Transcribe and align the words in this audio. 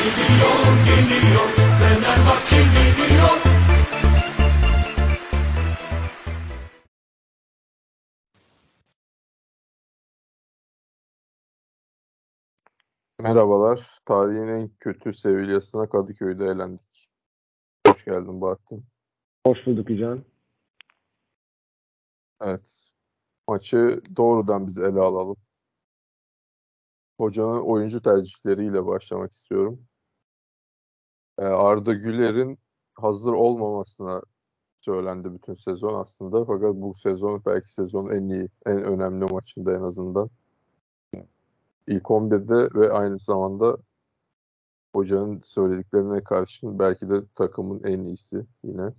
Geliyor, 0.00 0.60
geliyor, 0.86 1.48
Fenerbahçe 1.78 2.56
geliyor. 2.56 3.36
Merhabalar. 13.18 13.98
Tarihin 14.04 14.48
en 14.48 14.68
kötü 14.68 15.12
Sevilla'sına 15.12 15.88
Kadıköy'de 15.88 16.44
elendik. 16.44 17.10
Hoş 17.86 18.04
geldin 18.04 18.40
Bahattin. 18.40 18.84
Hoş 19.46 19.58
bulduk 19.66 19.88
Can. 19.98 20.24
Evet. 22.40 22.92
Maçı 23.48 24.02
doğrudan 24.16 24.66
biz 24.66 24.78
ele 24.78 25.00
alalım. 25.00 25.36
Hocanın 27.18 27.60
oyuncu 27.60 28.02
tercihleriyle 28.02 28.86
başlamak 28.86 29.32
istiyorum. 29.32 29.89
Ee, 31.40 31.44
Arda 31.44 31.94
Güler'in 31.94 32.58
hazır 32.94 33.32
olmamasına 33.32 34.22
söylendi 34.80 35.34
bütün 35.34 35.54
sezon 35.54 36.00
aslında. 36.00 36.44
Fakat 36.44 36.74
bu 36.74 36.94
sezon 36.94 37.42
belki 37.46 37.72
sezonun 37.72 38.10
en 38.10 38.28
iyi, 38.28 38.48
en 38.66 38.84
önemli 38.84 39.24
maçında 39.24 39.74
en 39.74 39.82
azından. 39.82 40.30
İlk 41.86 42.10
11'de 42.10 42.80
ve 42.80 42.92
aynı 42.92 43.18
zamanda 43.18 43.78
hocanın 44.92 45.40
söylediklerine 45.40 46.24
karşın 46.24 46.78
belki 46.78 47.10
de 47.10 47.14
takımın 47.34 47.82
en 47.84 48.00
iyisi 48.00 48.46
yine. 48.64 48.94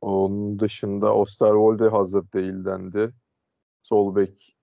Onun 0.00 0.58
dışında 0.60 1.14
Osterwolde 1.14 1.88
hazır 1.88 2.32
değil 2.32 2.64
dendi. 2.64 3.14
Sol 3.82 4.16
bek 4.16 4.56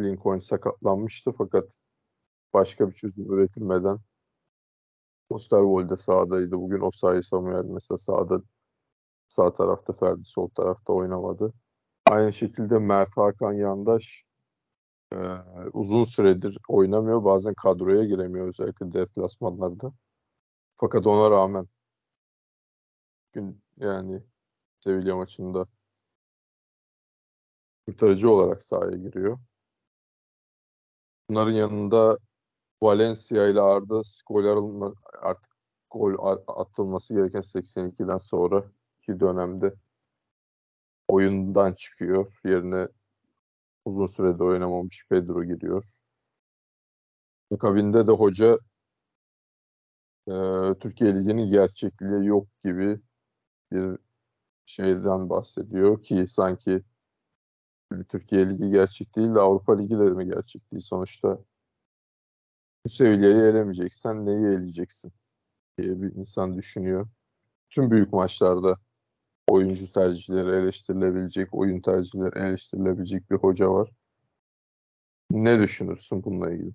Lincoln 0.00 0.38
sakatlanmıştı 0.38 1.32
fakat 1.32 1.78
başka 2.54 2.88
bir 2.88 2.92
çözüm 2.92 3.32
üretilmeden 3.32 3.98
Osterwolde 5.32 5.96
sağdaydı. 5.96 6.52
Bugün 6.52 6.80
Osayi 6.80 7.22
Samuel 7.22 7.64
mesela 7.64 7.98
sağda 7.98 8.42
sağ 9.28 9.52
tarafta 9.52 9.92
Ferdi 9.92 10.24
sol 10.24 10.48
tarafta 10.48 10.92
oynamadı. 10.92 11.52
Aynı 12.06 12.32
şekilde 12.32 12.78
Mert 12.78 13.16
Hakan 13.16 13.52
Yandaş 13.52 14.24
e, 15.12 15.16
uzun 15.72 16.04
süredir 16.04 16.58
oynamıyor. 16.68 17.24
Bazen 17.24 17.54
kadroya 17.54 18.04
giremiyor 18.04 18.46
özellikle 18.48 18.92
deplasmanlarda. 18.92 19.92
Fakat 20.76 21.06
ona 21.06 21.30
rağmen 21.30 21.68
gün 23.32 23.62
yani 23.76 24.22
Sevilla 24.80 25.16
maçında 25.16 25.66
kurtarıcı 27.86 28.30
olarak 28.30 28.62
sahaya 28.62 28.96
giriyor. 28.96 29.38
Bunların 31.28 31.52
yanında 31.52 32.18
Valencia 32.82 33.48
ile 33.48 33.60
Arda 33.60 34.02
gol 34.04 34.94
artık 35.22 35.52
gol 35.90 36.14
atılması 36.46 37.14
gereken 37.14 37.42
82'den 37.42 38.18
sonra 38.18 38.64
ki 39.02 39.20
dönemde 39.20 39.74
oyundan 41.08 41.72
çıkıyor. 41.72 42.40
Yerine 42.44 42.88
uzun 43.84 44.06
sürede 44.06 44.44
oynamamış 44.44 45.06
Pedro 45.10 45.44
giriyor. 45.44 45.84
Akabinde 47.50 48.06
de 48.06 48.12
hoca 48.12 48.58
e, 50.28 50.32
Türkiye 50.80 51.14
Ligi'nin 51.14 51.48
gerçekliği 51.48 52.26
yok 52.26 52.48
gibi 52.60 53.00
bir 53.72 53.98
şeyden 54.64 55.30
bahsediyor 55.30 56.02
ki 56.02 56.24
sanki 56.26 56.82
Türkiye 58.08 58.50
Ligi 58.50 58.70
gerçek 58.70 59.16
değil 59.16 59.34
de 59.34 59.40
Avrupa 59.40 59.76
Ligi 59.76 59.98
de 59.98 60.10
mi 60.10 60.26
gerçek 60.26 60.70
değil 60.72 60.82
sonuçta 60.82 61.38
seviyeyi 62.88 63.36
elemeyeceksen 63.36 64.26
neyi 64.26 64.46
eleyeceksin 64.46 65.12
diye 65.78 66.02
bir 66.02 66.14
insan 66.14 66.56
düşünüyor. 66.56 67.08
Tüm 67.70 67.90
büyük 67.90 68.12
maçlarda 68.12 68.76
oyuncu 69.48 69.92
tercihleri 69.92 70.62
eleştirilebilecek, 70.62 71.54
oyun 71.54 71.80
tercihleri 71.80 72.38
eleştirilebilecek 72.48 73.30
bir 73.30 73.36
hoca 73.36 73.72
var. 73.72 73.88
Ne 75.30 75.58
düşünürsün 75.58 76.24
bununla 76.24 76.50
ilgili? 76.50 76.72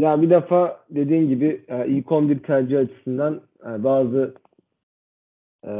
Ya 0.00 0.22
bir 0.22 0.30
defa 0.30 0.84
dediğin 0.90 1.28
gibi 1.28 1.64
e, 1.68 1.88
ilk 1.88 2.12
11 2.12 2.42
tercih 2.42 2.78
açısından 2.78 3.42
e, 3.66 3.84
bazı 3.84 4.34
e, 5.66 5.70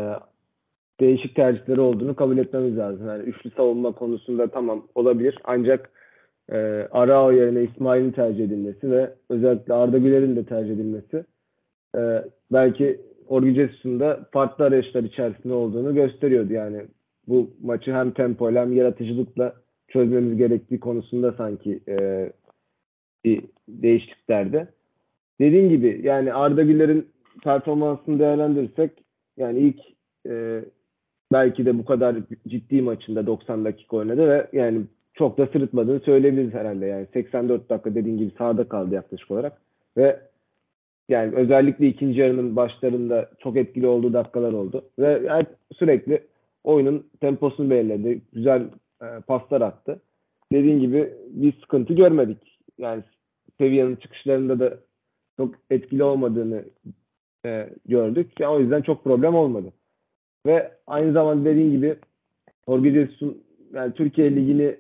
değişik 1.01 1.37
tercihleri 1.37 1.81
olduğunu 1.81 2.17
kabul 2.17 2.39
etmemiz 2.39 2.77
lazım. 2.77 3.09
Yani 3.09 3.23
üçlü 3.23 3.51
savunma 3.51 3.93
konusunda 3.93 4.51
tamam 4.51 4.87
olabilir. 4.95 5.39
Ancak 5.45 6.00
e, 6.51 6.89
Arao 6.91 7.33
yerine 7.33 7.63
İsmail'in 7.63 8.13
tercih 8.13 8.45
edilmesi 8.45 8.91
ve 8.91 9.11
özellikle 9.29 9.75
Arda 9.75 9.99
Güler'in 9.99 10.37
de 10.37 10.45
tercih 10.45 10.73
edilmesi 10.73 11.25
e, 11.97 12.25
belki 12.53 13.01
Orgi 13.29 13.55
Jesus'un 13.55 14.03
farklı 14.33 14.65
arayışlar 14.65 15.03
içerisinde 15.03 15.55
olduğunu 15.55 15.95
gösteriyordu. 15.95 16.53
Yani 16.53 16.83
bu 17.29 17.51
maçı 17.63 17.93
hem 17.93 18.11
tempo 18.11 18.53
hem 18.53 18.73
yaratıcılıkla 18.73 19.55
çözmemiz 19.89 20.39
gerektiği 20.39 20.81
konusunda 20.81 21.33
sanki 21.33 21.81
e, 21.89 22.33
bir 23.25 23.45
değişikliklerde. 23.69 24.69
Dediğim 25.41 25.69
gibi 25.69 26.01
yani 26.03 26.35
Arda 26.35 26.63
Güler'in 26.63 27.09
performansını 27.45 28.19
değerlendirirsek 28.19 28.91
yani 29.37 29.59
ilk 29.59 29.81
e, 30.29 30.65
belki 31.33 31.67
de 31.67 31.79
bu 31.79 31.85
kadar 31.85 32.17
ciddi 32.49 32.83
maçında 32.83 33.27
90 33.27 33.65
dakika 33.65 33.97
oynadı 33.97 34.29
ve 34.29 34.47
yani 34.53 34.83
çok 35.21 35.39
da 35.39 35.47
sırıtmadığını 35.47 36.01
söyleyebiliriz 36.01 36.55
herhalde. 36.55 36.87
Yani 36.87 37.07
84 37.13 37.71
dakika 37.71 37.95
dediğin 37.95 38.19
gibi 38.19 38.31
sahada 38.39 38.69
kaldı 38.69 38.95
yaklaşık 38.95 39.31
olarak 39.31 39.61
ve 39.97 40.21
yani 41.09 41.35
özellikle 41.37 41.87
ikinci 41.87 42.21
yarının 42.21 42.57
başlarında 42.57 43.31
çok 43.39 43.57
etkili 43.57 43.87
olduğu 43.87 44.13
dakikalar 44.13 44.53
oldu. 44.53 44.85
Ve 44.99 45.23
yani 45.27 45.47
sürekli 45.73 46.23
oyunun 46.65 47.07
temposunu 47.21 47.71
belirledi. 47.71 48.23
Güzel 48.33 48.63
e, 49.03 49.07
paslar 49.27 49.61
attı. 49.61 50.01
Dediğin 50.53 50.81
gibi 50.81 51.13
bir 51.31 51.53
sıkıntı 51.61 51.95
görmedik. 51.95 52.59
Yani 52.79 53.03
seviyenin 53.59 53.97
çıkışlarında 53.97 54.59
da 54.59 54.79
çok 55.37 55.55
etkili 55.71 56.05
olmadığını 56.05 56.65
e, 57.47 57.71
gördük. 57.89 58.33
Yani 58.41 58.57
o 58.57 58.61
yüzden 58.61 58.83
çok 58.83 59.05
problem 59.05 59.35
olmadı. 59.35 59.73
Ve 60.47 60.73
aynı 60.87 61.13
zamanda 61.13 61.45
dediğin 61.45 61.71
gibi 61.71 61.97
Jorge 62.69 63.09
yani 63.73 63.95
Türkiye 63.95 64.37
Ligi'ni 64.37 64.77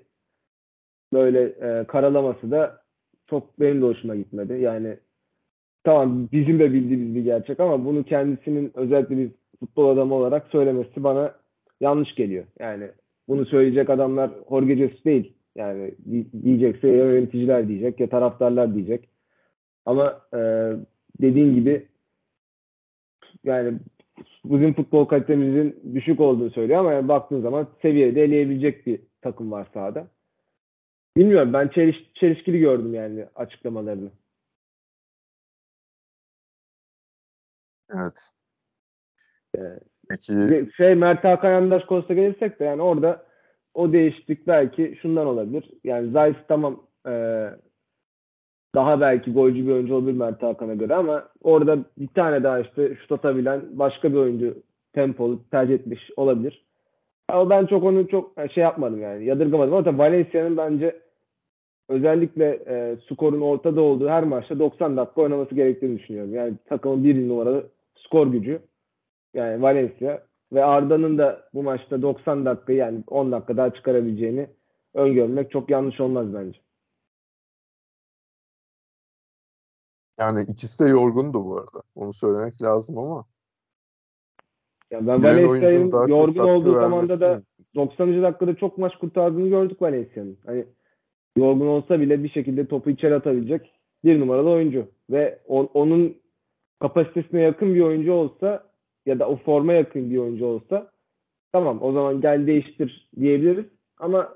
böyle 1.12 1.42
e, 1.42 1.84
karalaması 1.84 2.50
da 2.50 2.80
çok 3.30 3.60
benim 3.60 3.82
de 3.82 3.86
hoşuma 3.86 4.16
gitmedi. 4.16 4.52
Yani 4.52 4.96
tamam 5.84 6.28
bizim 6.32 6.58
de 6.58 6.72
bildiğimiz 6.72 7.14
bir 7.14 7.24
gerçek 7.24 7.60
ama 7.60 7.84
bunu 7.84 8.04
kendisinin 8.04 8.72
özellikle 8.74 9.16
bir 9.16 9.30
futbol 9.60 9.88
adamı 9.88 10.14
olarak 10.14 10.46
söylemesi 10.52 11.04
bana 11.04 11.34
yanlış 11.80 12.14
geliyor. 12.14 12.44
Yani 12.58 12.88
bunu 13.28 13.46
söyleyecek 13.46 13.90
adamlar 13.90 14.30
Jorge 14.50 14.76
Jesus 14.76 15.04
değil. 15.04 15.32
Yani 15.56 15.94
diyecekse 16.44 16.88
ya 16.88 17.04
yöneticiler 17.04 17.68
diyecek 17.68 18.00
ya 18.00 18.08
taraftarlar 18.08 18.74
diyecek. 18.74 19.08
Ama 19.86 20.20
e, 20.34 20.38
dediğin 21.20 21.54
gibi 21.54 21.86
yani 23.44 23.78
bizim 24.44 24.74
futbol 24.74 25.04
kalitemizin 25.04 25.94
düşük 25.94 26.20
olduğunu 26.20 26.50
söylüyor 26.50 26.80
ama 26.80 26.92
yani 26.92 27.08
baktığın 27.08 27.40
zaman 27.40 27.68
seviyede 27.82 28.24
eleyebilecek 28.24 28.86
bir 28.86 29.00
takım 29.22 29.52
var 29.52 29.66
sahada. 29.74 30.06
Bilmiyorum 31.16 31.52
ben 31.52 31.68
çeliş, 31.68 31.96
çelişkili 32.14 32.58
gördüm 32.58 32.94
yani 32.94 33.26
açıklamalarını. 33.34 34.10
Evet. 39.54 39.92
Peki. 40.08 40.70
Şey 40.76 40.94
Mert 40.94 41.24
Hakan 41.24 41.50
Yandaş 41.50 41.84
konusuna 41.84 42.16
gelirsek 42.16 42.60
de 42.60 42.64
yani 42.64 42.82
orada 42.82 43.26
o 43.74 43.92
değişiklik 43.92 44.46
belki 44.46 44.98
şundan 45.02 45.26
olabilir. 45.26 45.70
Yani 45.84 46.10
Zayt 46.10 46.36
tamam 46.48 46.86
e, 47.06 47.12
daha 48.74 49.00
belki 49.00 49.32
golcü 49.32 49.66
bir 49.66 49.72
oyuncu 49.72 49.94
olabilir 49.94 50.16
Mert 50.16 50.42
Hakan'a 50.42 50.74
göre 50.74 50.94
ama 50.94 51.28
orada 51.42 51.78
bir 51.98 52.08
tane 52.08 52.42
daha 52.42 52.60
işte 52.60 52.96
şut 52.96 53.12
atabilen 53.12 53.78
başka 53.78 54.12
bir 54.12 54.16
oyuncu 54.16 54.62
tempolu 54.92 55.48
tercih 55.50 55.74
etmiş 55.74 56.10
olabilir. 56.16 56.69
Ama 57.32 57.50
ben 57.50 57.66
çok 57.66 57.84
onu 57.84 58.08
çok 58.08 58.32
şey 58.54 58.62
yapmadım 58.62 59.00
yani 59.00 59.24
yadırgamadım 59.24 59.74
ama 59.74 59.98
Valencia'nın 59.98 60.56
bence 60.56 61.00
özellikle 61.88 62.62
e, 62.66 62.96
skorun 63.10 63.40
ortada 63.40 63.80
olduğu 63.80 64.08
her 64.08 64.24
maçta 64.24 64.58
90 64.58 64.96
dakika 64.96 65.20
oynaması 65.20 65.54
gerektiğini 65.54 65.98
düşünüyorum. 65.98 66.34
Yani 66.34 66.54
takımın 66.68 67.04
bir 67.04 67.28
numaralı 67.28 67.70
skor 67.96 68.26
gücü 68.26 68.62
yani 69.34 69.62
Valencia 69.62 70.22
ve 70.52 70.64
Arda'nın 70.64 71.18
da 71.18 71.48
bu 71.54 71.62
maçta 71.62 72.02
90 72.02 72.44
dakika 72.44 72.72
yani 72.72 73.04
10 73.06 73.32
dakika 73.32 73.56
daha 73.56 73.74
çıkarabileceğini 73.74 74.46
öngörmek 74.94 75.50
çok 75.50 75.70
yanlış 75.70 76.00
olmaz 76.00 76.34
bence. 76.34 76.58
Yani 80.18 80.42
ikisi 80.42 80.84
de 80.84 80.88
yorgundu 80.88 81.44
bu 81.44 81.56
arada. 81.56 81.82
Onu 81.94 82.12
söylemek 82.12 82.62
lazım 82.62 82.98
ama. 82.98 83.24
Ya 84.90 85.06
ben 85.06 85.22
Valencia'nın 85.22 85.90
yorgun 86.08 86.34
olduğu 86.48 86.72
zamanda 86.80 87.20
da 87.20 87.42
90. 87.74 88.22
dakikada 88.22 88.54
çok 88.56 88.78
maç 88.78 88.96
kurtardığını 88.98 89.48
gördük 89.48 89.82
Valencia'nın. 89.82 90.38
Hani 90.46 90.66
yorgun 91.36 91.66
olsa 91.66 92.00
bile 92.00 92.24
bir 92.24 92.28
şekilde 92.28 92.66
topu 92.66 92.90
içeri 92.90 93.14
atabilecek 93.14 93.72
bir 94.04 94.20
numaralı 94.20 94.50
oyuncu 94.50 94.88
ve 95.10 95.42
on- 95.46 95.70
onun 95.74 96.22
kapasitesine 96.80 97.40
yakın 97.40 97.74
bir 97.74 97.80
oyuncu 97.80 98.12
olsa 98.12 98.70
ya 99.06 99.18
da 99.18 99.28
o 99.28 99.36
forma 99.36 99.72
yakın 99.72 100.10
bir 100.10 100.18
oyuncu 100.18 100.46
olsa 100.46 100.92
tamam 101.52 101.82
o 101.82 101.92
zaman 101.92 102.20
gel 102.20 102.46
değiştir 102.46 103.10
diyebiliriz 103.20 103.66
ama 103.98 104.34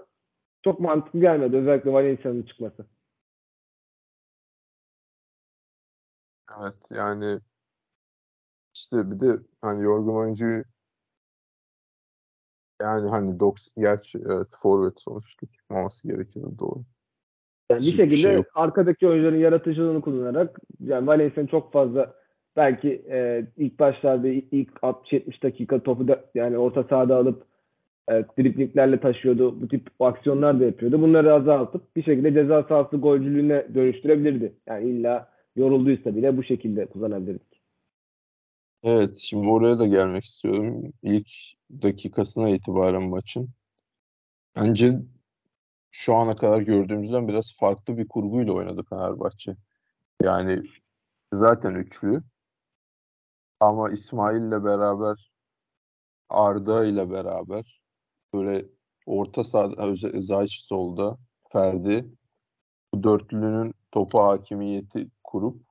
çok 0.65 0.81
mantıklı 0.81 1.21
gelmedi 1.21 1.57
özellikle 1.57 1.93
Valencia'nın 1.93 2.43
çıkması. 2.43 2.87
Evet 6.61 6.91
yani 6.91 7.39
işte 8.75 8.97
bir 9.11 9.21
de 9.21 9.27
hani 9.63 9.83
yorgun 9.83 10.17
oyuncuyu 10.17 10.65
yani 12.83 13.11
hani 13.11 13.41
90 13.41 13.83
gerçi 13.83 14.19
evet 14.19 14.49
forvet 14.59 15.01
sonuçta 15.01 15.47
çıkmaması 15.47 16.09
gerekir 16.09 16.43
doğru. 16.59 16.85
Yani 17.71 17.81
bir 17.81 17.85
Hiçbir 17.85 17.97
şey 17.97 18.11
şekilde 18.11 18.33
yok. 18.33 18.47
arkadaki 18.55 19.09
oyuncuların 19.09 19.39
yaratıcılığını 19.39 20.01
kullanarak 20.01 20.61
yani 20.81 21.07
Valencia'nın 21.07 21.47
çok 21.47 21.73
fazla 21.73 22.15
belki 22.57 23.05
e, 23.11 23.47
ilk 23.57 23.79
başlarda 23.79 24.29
ilk, 24.29 24.45
ilk 24.53 24.71
60-70 24.71 25.43
dakika 25.43 25.83
topu 25.83 26.09
da 26.09 26.25
yani 26.35 26.59
orta 26.59 26.85
sahada 26.85 27.17
alıp 27.17 27.45
e, 28.09 28.13
driplinglerle 28.39 29.01
taşıyordu. 29.01 29.61
Bu 29.61 29.69
tip 29.69 29.91
aksiyonlar 30.01 30.61
da 30.61 30.65
yapıyordu. 30.65 31.03
Bunları 31.03 31.35
azaltıp 31.35 31.97
bir 31.97 32.03
şekilde 32.03 32.35
ceza 32.35 32.63
sahası 32.63 32.97
golcülüğüne 32.97 33.75
dönüştürebilirdi. 33.75 34.53
Yani 34.67 34.91
illa 34.91 35.29
yorulduysa 35.57 36.17
bile 36.17 36.37
bu 36.37 36.43
şekilde 36.43 36.87
kullanabilirdik. 36.87 37.54
Evet, 38.85 39.17
şimdi 39.17 39.49
oraya 39.49 39.79
da 39.79 39.87
gelmek 39.87 40.25
istiyorum. 40.25 40.93
İlk 41.03 41.29
dakikasına 41.83 42.49
itibaren 42.49 43.03
maçın. 43.03 43.49
Bence 44.57 45.01
şu 45.91 46.15
ana 46.15 46.37
kadar 46.37 46.61
gördüğümüzden 46.63 47.29
biraz 47.29 47.57
farklı 47.61 47.97
bir 47.99 48.09
kurguyla 48.09 48.53
oynadı 48.53 48.85
Fenerbahçe. 48.91 49.57
Yani 50.23 50.63
zaten 51.33 51.75
üçlü. 51.75 52.23
Ama 53.61 53.91
İsmail'le 53.91 54.65
beraber 54.65 55.33
Arda 56.29 56.85
ile 56.85 57.11
beraber 57.11 57.81
böyle 58.35 58.67
orta 59.07 59.45
sahada 59.45 59.95
Zayç 60.21 60.61
solda 60.61 61.19
Ferdi 61.49 62.15
bu 62.95 63.03
dörtlünün 63.03 63.75
topa 63.93 64.27
hakimiyeti 64.29 65.11
kurup 65.25 65.63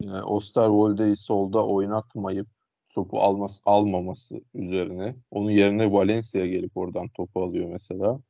yani 0.00 0.22
Osterwolde'yi 0.22 1.16
solda 1.16 1.66
oynatmayıp 1.66 2.48
topu 2.90 3.20
alması, 3.20 3.62
almaması 3.66 4.40
üzerine. 4.54 5.16
Onun 5.30 5.50
yerine 5.50 5.92
Valencia 5.92 6.46
gelip 6.46 6.76
oradan 6.76 7.08
topu 7.08 7.42
alıyor 7.42 7.68
mesela. 7.68 8.20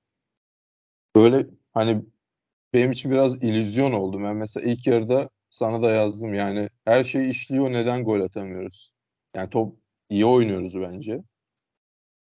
Böyle 1.16 1.46
hani 1.74 2.02
benim 2.72 2.92
için 2.92 3.10
biraz 3.10 3.36
illüzyon 3.36 3.92
oldu. 3.92 4.20
Ben 4.22 4.36
mesela 4.36 4.70
ilk 4.70 4.86
yarıda 4.86 5.30
sana 5.50 5.82
da 5.82 5.90
yazdım 5.90 6.34
yani 6.34 6.68
her 6.84 7.04
şey 7.04 7.30
işliyor 7.30 7.72
neden 7.72 8.04
gol 8.04 8.20
atamıyoruz? 8.20 8.92
Yani 9.36 9.50
top 9.50 9.76
iyi 10.10 10.26
oynuyoruz 10.26 10.74
bence. 10.80 11.22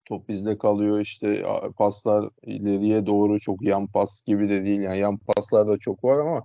Top 0.05 0.29
bizde 0.29 0.59
kalıyor 0.59 1.01
işte 1.01 1.43
paslar 1.79 2.31
ileriye 2.43 3.07
doğru 3.07 3.41
çok 3.41 3.63
yan 3.63 3.87
pas 3.87 4.23
gibi 4.23 4.49
de 4.49 4.65
değil. 4.65 4.81
Yani 4.81 4.99
yan 4.99 5.19
paslar 5.19 5.69
da 5.69 5.79
çok 5.79 6.05
var 6.05 6.19
ama 6.19 6.43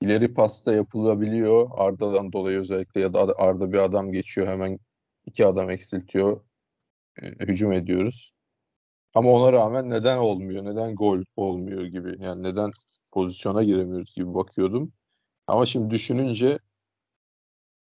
ileri 0.00 0.34
pasta 0.34 0.74
yapılabiliyor. 0.74 1.70
Arda'dan 1.72 2.32
dolayı 2.32 2.58
özellikle 2.58 3.00
ya 3.00 3.14
da 3.14 3.26
Arda 3.38 3.72
bir 3.72 3.78
adam 3.78 4.12
geçiyor 4.12 4.46
hemen 4.46 4.78
iki 5.26 5.46
adam 5.46 5.70
eksiltiyor. 5.70 6.40
e, 7.22 7.26
hücum 7.28 7.72
ediyoruz. 7.72 8.32
Ama 9.14 9.30
ona 9.30 9.52
rağmen 9.52 9.90
neden 9.90 10.18
olmuyor? 10.18 10.64
Neden 10.64 10.94
gol 10.94 11.22
olmuyor 11.36 11.84
gibi. 11.84 12.16
Yani 12.24 12.42
neden 12.42 12.70
pozisyona 13.12 13.62
giremiyoruz 13.64 14.14
gibi 14.14 14.34
bakıyordum. 14.34 14.92
Ama 15.46 15.66
şimdi 15.66 15.90
düşününce 15.90 16.58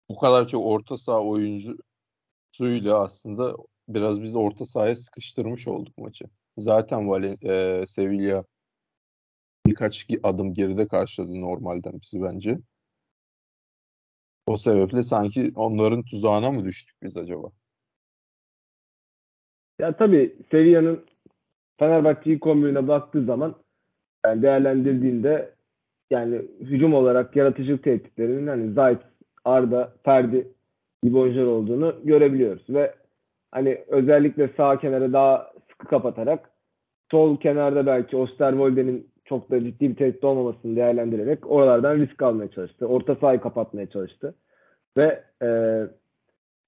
bu 0.09 0.19
kadar 0.19 0.47
çok 0.47 0.65
orta 0.65 0.97
saha 0.97 1.21
oyuncusuyla 1.21 3.03
aslında 3.03 3.55
biraz 3.87 4.21
biz 4.21 4.35
orta 4.35 4.65
sahaya 4.65 4.95
sıkıştırmış 4.95 5.67
olduk 5.67 5.97
maçı. 5.97 6.25
Zaten 6.57 7.09
Valen 7.09 7.37
e, 7.43 7.83
Sevilla 7.87 8.43
birkaç 9.67 10.07
adım 10.23 10.53
geride 10.53 10.87
karşıladı 10.87 11.41
normalden 11.41 11.93
bizi 12.01 12.21
bence. 12.21 12.59
O 14.47 14.57
sebeple 14.57 15.03
sanki 15.03 15.51
onların 15.55 16.03
tuzağına 16.03 16.51
mı 16.51 16.65
düştük 16.65 16.95
biz 17.03 17.17
acaba? 17.17 17.47
Ya 19.79 19.97
tabii 19.97 20.35
Sevilla'nın 20.51 21.05
Fenerbahçe 21.79 22.33
ilk 22.33 22.43
11'ine 22.43 22.87
baktığı 22.87 23.25
zaman 23.25 23.55
yani 24.25 24.41
değerlendirdiğinde 24.41 25.55
yani 26.09 26.41
hücum 26.59 26.93
olarak 26.93 27.35
yaratıcılık 27.35 27.83
tehditlerinin 27.83 28.47
hani 28.47 28.73
Zayt, 28.73 28.99
Arda, 29.45 29.93
Ferdi 30.03 30.53
gibi 31.03 31.17
olduğunu 31.17 31.95
görebiliyoruz 32.03 32.69
ve 32.69 32.95
hani 33.51 33.83
özellikle 33.87 34.49
sağ 34.57 34.79
kenara 34.79 35.13
daha 35.13 35.51
sıkı 35.71 35.87
kapatarak 35.87 36.51
sol 37.11 37.39
kenarda 37.39 37.85
belki 37.85 38.17
Osterwolde'nin 38.17 39.09
çok 39.29 39.51
da 39.51 39.63
ciddi 39.63 39.89
bir 39.89 39.95
tehdit 39.95 40.23
olmamasını 40.23 40.75
değerlendirerek 40.75 41.51
oralardan 41.51 41.97
risk 41.97 42.21
almaya 42.21 42.51
çalıştı. 42.51 42.85
Orta 42.85 43.15
sahayı 43.15 43.39
kapatmaya 43.39 43.89
çalıştı. 43.89 44.35
Ve 44.97 45.23
e, 45.41 45.47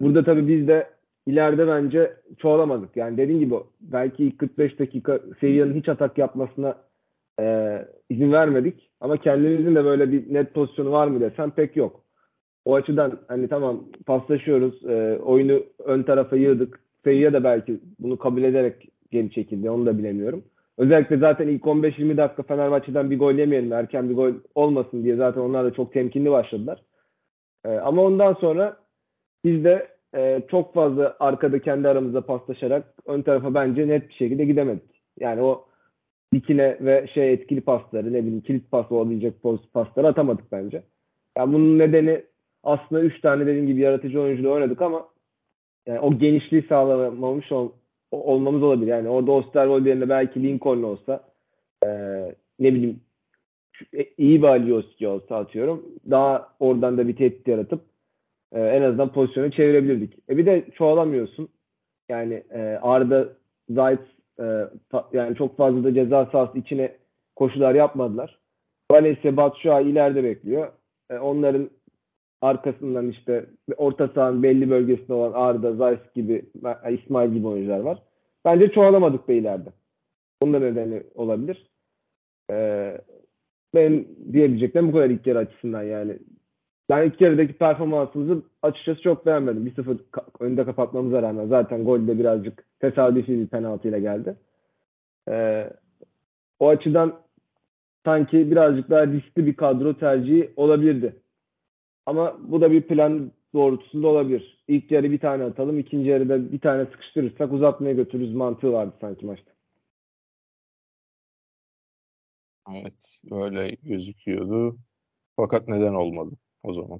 burada 0.02 0.24
tabii 0.24 0.48
biz 0.48 0.68
de 0.68 0.88
ileride 1.26 1.68
bence 1.68 2.14
çoğalamadık. 2.38 2.98
Yani 2.98 3.18
dediğim 3.18 3.40
gibi 3.40 3.56
belki 3.82 4.24
ilk 4.26 4.40
45 4.40 4.80
dakika 4.80 5.20
Sevilla'nın 5.40 5.74
hiç 5.74 5.90
atak 5.90 6.18
yapmasına 6.18 6.76
e, 7.40 7.78
izin 8.10 8.32
vermedik. 8.32 8.90
Ama 9.02 9.18
kendimizin 9.18 9.76
de 9.76 9.86
böyle 9.86 10.12
bir 10.12 10.34
net 10.34 10.54
pozisyonu 10.54 10.92
var 10.92 11.08
mı 11.08 11.22
desem 11.22 11.52
pek 11.52 11.76
yok. 11.76 12.04
O 12.66 12.76
açıdan 12.76 13.20
hani 13.28 13.48
tamam 13.48 13.84
paslaşıyoruz. 14.06 14.86
E, 14.86 15.20
oyunu 15.24 15.64
ön 15.86 16.04
tarafa 16.04 16.36
yığdık. 16.36 16.80
Sevilla 17.04 17.34
da 17.34 17.44
belki 17.44 17.80
bunu 18.00 18.18
kabul 18.18 18.44
ederek 18.44 18.88
geri 19.12 19.32
çekildi. 19.32 19.70
Onu 19.70 19.86
da 19.86 19.98
bilemiyorum. 19.98 20.44
Özellikle 20.82 21.18
zaten 21.18 21.48
ilk 21.48 21.64
15-20 21.64 22.18
dakika 22.18 22.44
Fenerbahçe'den 22.44 23.12
bir 23.12 23.20
gol 23.20 23.34
yemeyelim, 23.34 23.74
erken 23.74 24.10
bir 24.10 24.16
gol 24.16 24.34
olmasın 24.56 25.04
diye 25.04 25.16
zaten 25.16 25.42
onlar 25.42 25.66
da 25.66 25.74
çok 25.74 25.94
temkinli 25.94 26.32
başladılar. 26.32 26.84
E, 27.66 27.70
ama 27.70 28.02
ondan 28.04 28.34
sonra 28.34 28.78
biz 29.46 29.64
de 29.64 29.88
e, 30.16 30.42
çok 30.52 30.74
fazla 30.74 31.16
arkada 31.20 31.60
kendi 31.60 31.88
aramızda 31.88 32.26
paslaşarak 32.26 32.94
ön 33.06 33.22
tarafa 33.22 33.54
bence 33.54 33.88
net 33.88 34.10
bir 34.10 34.14
şekilde 34.14 34.46
gidemedik. 34.46 35.02
Yani 35.20 35.42
o 35.42 35.66
dikine 36.34 36.78
ve 36.82 37.08
şey 37.14 37.34
etkili 37.34 37.62
pasları, 37.62 38.14
ne 38.14 38.24
bileyim 38.24 38.42
kilit 38.42 38.72
pas 38.72 38.92
olabilecek 38.92 39.42
poz 39.42 39.72
pasları 39.74 40.08
atamadık 40.08 40.52
bence. 40.52 40.84
Yani 41.38 41.54
bunun 41.54 41.80
nedeni 41.80 42.24
aslında 42.64 43.02
3 43.02 43.22
tane 43.22 43.46
dediğim 43.46 43.68
gibi 43.68 43.82
yaratıcı 43.82 44.22
oyuncuyla 44.22 44.52
oynadık 44.52 44.82
ama 44.82 45.08
yani 45.88 46.00
o 46.00 46.18
genişliği 46.18 46.66
sağlamamış 46.70 47.52
ol, 47.52 47.72
olmamız 48.12 48.64
olabilir. 48.64 48.88
Yani 48.88 49.10
orada 49.10 49.32
Osterwold 49.32 49.86
yerine 49.86 50.10
belki 50.10 50.44
Lincoln 50.44 50.84
olsa 50.84 51.24
e, 51.86 51.90
ne 52.60 52.74
bileyim 52.74 53.00
e, 53.94 54.06
iyi 54.18 54.42
bir 54.42 54.48
Alioski 54.48 55.08
olsa 55.08 55.36
atıyorum. 55.36 55.86
Daha 56.10 56.50
oradan 56.60 56.98
da 56.98 57.08
bir 57.08 57.16
tehdit 57.16 57.48
yaratıp 57.48 57.82
e, 58.54 58.62
en 58.62 58.82
azından 58.82 59.12
pozisyonu 59.12 59.52
çevirebilirdik. 59.52 60.14
E 60.30 60.38
bir 60.38 60.46
de 60.46 60.66
çoğalamıyorsun. 60.76 61.50
Yani 62.10 62.44
e, 62.50 62.80
Arda 62.82 63.30
Zayt 63.70 64.00
e, 64.40 64.68
yani 65.14 65.36
çok 65.36 65.58
fazla 65.58 65.84
da 65.84 65.94
ceza 65.94 66.26
sahası 66.26 66.58
içine 66.58 66.96
koşular 67.36 67.76
yapmadılar. 67.76 68.40
Valencia 68.92 69.38
Batshuayi 69.38 69.88
ileride 69.88 70.24
bekliyor. 70.24 70.72
E, 71.10 71.18
onların 71.18 71.70
arkasından 72.42 73.10
işte 73.10 73.46
orta 73.78 74.08
sahanın 74.08 74.44
belli 74.44 74.70
bölgesinde 74.70 75.14
olan 75.14 75.32
Arda, 75.34 75.74
Zayt 75.76 76.14
gibi, 76.14 76.46
İsmail 76.92 77.34
gibi 77.34 77.48
oyuncular 77.48 77.80
var. 77.80 78.00
Bence 78.46 78.72
çoğalamadık 78.72 79.28
da 79.28 79.34
ileride. 79.34 79.70
Bunun 80.42 80.54
da 80.54 80.60
nedeni 80.60 81.04
olabilir. 81.16 81.68
Ee, 82.52 82.98
ben 83.76 84.06
diyebileceklerim 84.34 84.88
bu 84.88 84.92
kadar 84.92 85.10
ilk 85.10 85.28
yarı 85.28 85.40
açısından 85.40 85.84
yani. 85.84 86.18
Ben 86.90 87.08
ilk 87.08 87.22
yarıdaki 87.22 87.54
performansımızı 87.54 88.42
açıkçası 88.62 89.02
çok 89.02 89.26
beğenmedim. 89.26 89.66
1-0 89.66 89.98
ka- 90.12 90.26
önde 90.40 90.66
kapatmamıza 90.66 91.22
rağmen 91.22 91.48
zaten 91.48 91.86
gol 91.86 92.08
de 92.08 92.20
birazcık 92.20 92.66
tesadüfi 92.80 93.40
bir 93.40 93.48
penaltıyla 93.48 94.00
geldi. 94.00 94.36
Ee, 95.30 95.70
o 96.60 96.70
açıdan 96.70 97.14
sanki 98.06 98.52
birazcık 98.52 98.90
daha 98.90 99.08
riskli 99.08 99.46
bir 99.46 99.56
kadro 99.56 99.94
tercihi 99.94 100.52
olabilirdi. 100.56 101.16
Ama 102.06 102.38
bu 102.40 102.62
da 102.62 102.72
bir 102.72 102.82
plan 102.82 103.32
doğrultusunda 103.54 104.08
olabilir. 104.08 104.64
İlk 104.68 104.92
yarı 104.92 105.12
bir 105.12 105.20
tane 105.20 105.44
atalım, 105.44 105.80
ikinci 105.80 106.10
yarıda 106.10 106.52
bir 106.52 106.60
tane 106.60 106.86
sıkıştırırsak 106.86 107.54
uzatmaya 107.54 107.94
götürürüz 107.94 108.34
mantığı 108.34 108.74
vardı 108.74 108.94
sanki 109.02 109.26
maçta. 109.26 109.52
Evet, 112.70 113.20
öyle 113.32 113.78
gözüküyordu. 113.84 114.78
Fakat 115.36 115.68
neden 115.68 115.94
olmadı 115.94 116.36
o 116.64 116.74
zaman? 116.74 117.00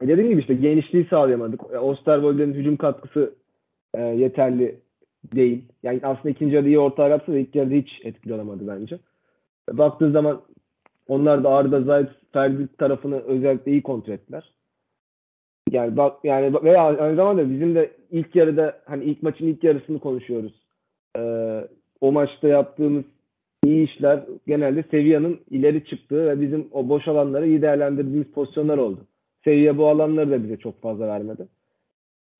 E 0.00 0.08
dediğim 0.08 0.30
gibi 0.30 0.40
işte 0.40 0.54
genişliği 0.54 1.06
sağlayamadık. 1.10 1.60
E, 1.72 1.78
Osterwolde'nin 1.78 2.54
hücum 2.54 2.76
katkısı 2.76 3.34
e, 3.94 4.02
yeterli 4.02 4.80
değil. 5.34 5.64
Yani 5.82 6.00
aslında 6.02 6.30
ikinci 6.30 6.54
yarıda 6.54 6.68
iyi 6.68 6.78
orta 6.78 7.08
yapsa 7.08 7.32
da 7.32 7.38
ilk 7.38 7.54
yarıda 7.54 7.74
hiç 7.74 8.00
etkili 8.02 8.34
olamadı 8.34 8.64
bence. 8.66 8.98
E, 9.70 9.78
baktığı 9.78 10.10
zaman 10.10 10.42
Onlar 11.08 11.44
da 11.44 11.50
Arda 11.50 11.82
Zayt 11.82 12.08
Ferdi 12.32 12.68
tarafını 12.78 13.20
özellikle 13.20 13.72
iyi 13.72 13.82
kontrol 13.82 14.12
ettiler. 14.12 14.52
Yani 15.70 15.96
bak 15.96 16.16
yani 16.24 16.54
veya 16.62 16.82
aynı 16.82 17.16
zamanda 17.16 17.50
bizim 17.50 17.74
de 17.74 17.90
ilk 18.10 18.36
yarıda 18.36 18.80
hani 18.84 19.04
ilk 19.04 19.22
maçın 19.22 19.46
ilk 19.46 19.64
yarısını 19.64 19.98
konuşuyoruz. 19.98 20.52
Ee, 21.18 21.64
o 22.00 22.12
maçta 22.12 22.48
yaptığımız 22.48 23.04
iyi 23.64 23.88
işler 23.88 24.20
genelde 24.46 24.84
Sevilla'nın 24.90 25.40
ileri 25.50 25.84
çıktığı 25.84 26.26
ve 26.26 26.40
bizim 26.40 26.68
o 26.72 26.88
boş 26.88 27.08
alanları 27.08 27.46
iyi 27.46 27.62
değerlendirdiğimiz 27.62 28.30
pozisyonlar 28.30 28.78
oldu. 28.78 29.00
Sevilla 29.44 29.78
bu 29.78 29.88
alanları 29.88 30.30
da 30.30 30.42
bize 30.42 30.56
çok 30.56 30.80
fazla 30.82 31.08
vermedi. 31.08 31.48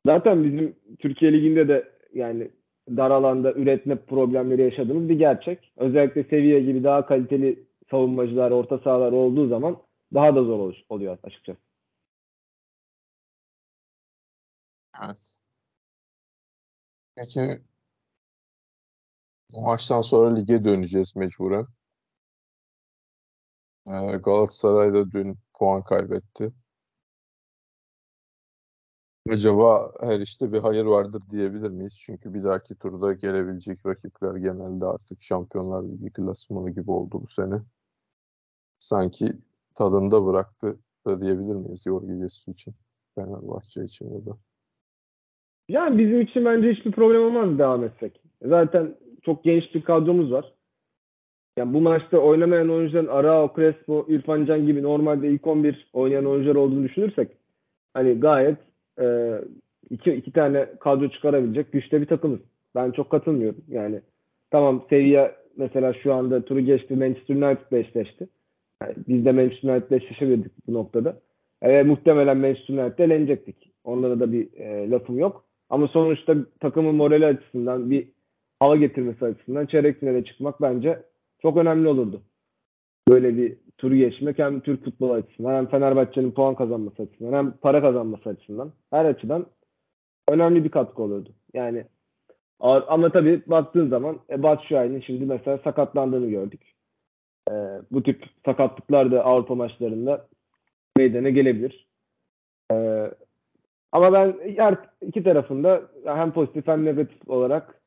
Zaten 0.07 0.45
bizim 0.45 0.75
Türkiye 0.99 1.33
Ligi'nde 1.33 1.69
de 1.69 1.85
yani 2.15 2.49
dar 2.97 3.11
alanda 3.11 3.53
üretme 3.53 3.97
problemleri 3.97 4.63
yaşadığımız 4.63 5.09
bir 5.09 5.19
gerçek. 5.19 5.59
Özellikle 5.77 6.25
Sevilla 6.25 6.59
gibi 6.59 6.85
daha 6.85 7.07
kaliteli 7.07 7.68
savunmacılar, 7.91 8.51
orta 8.51 8.79
sahalar 8.79 9.13
olduğu 9.13 9.49
zaman 9.49 9.83
daha 10.15 10.35
da 10.37 10.45
zor 10.45 10.75
oluyor 10.89 11.19
açıkçası. 11.23 11.59
Evet. 15.05 15.39
Peki 17.17 17.63
bu 19.55 19.63
maçtan 19.63 20.01
sonra 20.03 20.35
lige 20.35 20.65
döneceğiz 20.65 21.17
mecburen. 21.17 21.67
Ee, 23.87 24.17
Galatasaray 24.17 24.93
da 24.93 25.11
dün 25.13 25.39
puan 25.55 25.83
kaybetti. 25.85 26.53
Acaba 29.31 29.93
her 30.01 30.21
işte 30.21 30.53
bir 30.53 30.59
hayır 30.59 30.85
vardır 30.85 31.23
diyebilir 31.31 31.71
miyiz? 31.71 31.99
Çünkü 32.01 32.35
bir 32.35 32.45
dahaki 32.45 32.75
turda 32.75 33.13
gelebilecek 33.13 33.87
rakipler 33.87 34.35
genelde 34.37 34.87
artık 34.87 35.23
Şampiyonlar 35.23 35.83
Ligi 35.83 36.13
klasmanı 36.13 36.71
gibi 36.71 36.91
oldu 36.91 37.23
bu 37.23 37.27
sene. 37.27 37.55
Sanki 38.79 39.27
tadında 39.75 40.27
bıraktı 40.27 40.79
da 41.07 41.21
diyebilir 41.21 41.55
miyiz 41.55 41.87
Yorgi 41.87 42.13
Jesus 42.13 42.49
için, 42.49 42.75
Fenerbahçe 43.15 43.85
için 43.85 44.15
ya 44.15 44.27
da? 44.27 44.39
Yani 45.69 45.99
bizim 45.99 46.21
için 46.21 46.45
bence 46.45 46.73
hiçbir 46.73 46.93
problem 46.93 47.23
olmaz 47.23 47.59
devam 47.59 47.85
etsek. 47.85 48.21
Zaten 48.43 48.95
çok 49.23 49.45
geniş 49.45 49.75
bir 49.75 49.83
kadromuz 49.83 50.33
var. 50.33 50.55
Yani 51.57 51.75
bu 51.75 51.81
maçta 51.81 52.19
oynamayan 52.19 52.71
oyuncuların 52.71 53.07
Arao, 53.07 53.53
Crespo, 53.57 54.07
İrfan 54.09 54.47
Can 54.47 54.67
gibi 54.67 54.83
normalde 54.83 55.29
ilk 55.29 55.47
11 55.47 55.91
oynayan 55.93 56.27
oyuncular 56.27 56.55
olduğunu 56.55 56.85
düşünürsek 56.85 57.29
hani 57.95 58.21
gayet 58.21 58.59
e, 59.01 59.39
iki, 59.91 60.13
iki 60.13 60.33
tane 60.33 60.69
kadro 60.81 61.09
çıkarabilecek 61.09 61.73
güçte 61.73 62.01
bir 62.01 62.07
takımız. 62.07 62.41
Ben 62.75 62.91
çok 62.91 63.11
katılmıyorum. 63.11 63.65
Yani 63.69 64.01
tamam 64.51 64.85
seviye 64.91 65.35
mesela 65.57 65.95
şu 65.95 66.15
anda 66.15 66.45
turu 66.45 66.61
geçti 66.61 66.97
Manchester 66.97 67.35
United'la 67.35 67.79
eşleşti. 67.79 68.29
Yani 68.83 68.95
biz 69.09 69.25
de 69.25 69.33
Manchester 69.33 69.75
United'la 69.75 69.97
eşleşebildik 69.97 70.53
bu 70.67 70.75
noktada. 70.75 71.21
Evet, 71.63 71.87
muhtemelen 71.87 72.37
Manchester 72.37 72.75
United'le 72.75 73.07
elenecektik. 73.07 73.73
Onlara 73.85 74.21
da 74.21 74.33
bir 74.33 74.53
e, 74.53 74.91
lafım 74.91 75.19
yok. 75.19 75.45
Ama 75.71 75.89
sonuçta 75.89 76.37
takımın 76.61 76.95
morali 76.95 77.27
açısından 77.27 77.91
bir 77.91 78.09
hava 78.61 78.77
getirmesi 78.77 79.25
açısından 79.25 79.67
çeyrek 79.67 80.01
finale 80.01 80.25
çıkmak 80.25 80.63
bence 80.63 81.03
çok 81.43 81.57
önemli 81.57 81.89
olurdu. 81.89 82.23
Böyle 83.09 83.37
bir 83.37 83.57
turu 83.79 83.97
geçmek 83.97 84.39
hem 84.39 84.61
Türk 84.61 84.85
futbolu 84.85 85.13
açısından 85.13 85.55
hem 85.55 85.67
Fenerbahçe'nin 85.67 86.31
puan 86.31 86.55
kazanması 86.55 87.03
açısından 87.03 87.33
hem 87.33 87.51
para 87.51 87.81
kazanması 87.81 88.29
açısından 88.29 88.73
her 88.91 89.05
açıdan 89.05 89.47
önemli 90.31 90.65
bir 90.65 90.71
katkı 90.71 91.03
olurdu. 91.03 91.31
Yani 91.55 91.85
ama 92.61 93.11
tabii 93.13 93.43
baktığın 93.47 93.89
zaman 93.89 94.19
e, 94.31 94.43
Batu 94.43 94.67
Şahin'in 94.67 95.01
şimdi 95.01 95.25
mesela 95.25 95.59
sakatlandığını 95.59 96.31
gördük. 96.31 96.78
E, 97.51 97.53
bu 97.91 98.03
tip 98.03 98.25
sakatlıklar 98.45 99.13
da 99.13 99.25
Avrupa 99.25 99.55
maçlarında 99.55 100.27
meydana 100.97 101.31
gelebilir. 101.31 101.89
E, 102.73 102.77
ama 103.93 104.13
ben 104.13 104.55
her 104.57 104.79
iki 105.03 105.23
tarafında 105.23 105.83
hem 106.05 106.33
pozitif 106.33 106.67
hem 106.67 106.85
negatif 106.85 107.29
olarak 107.29 107.81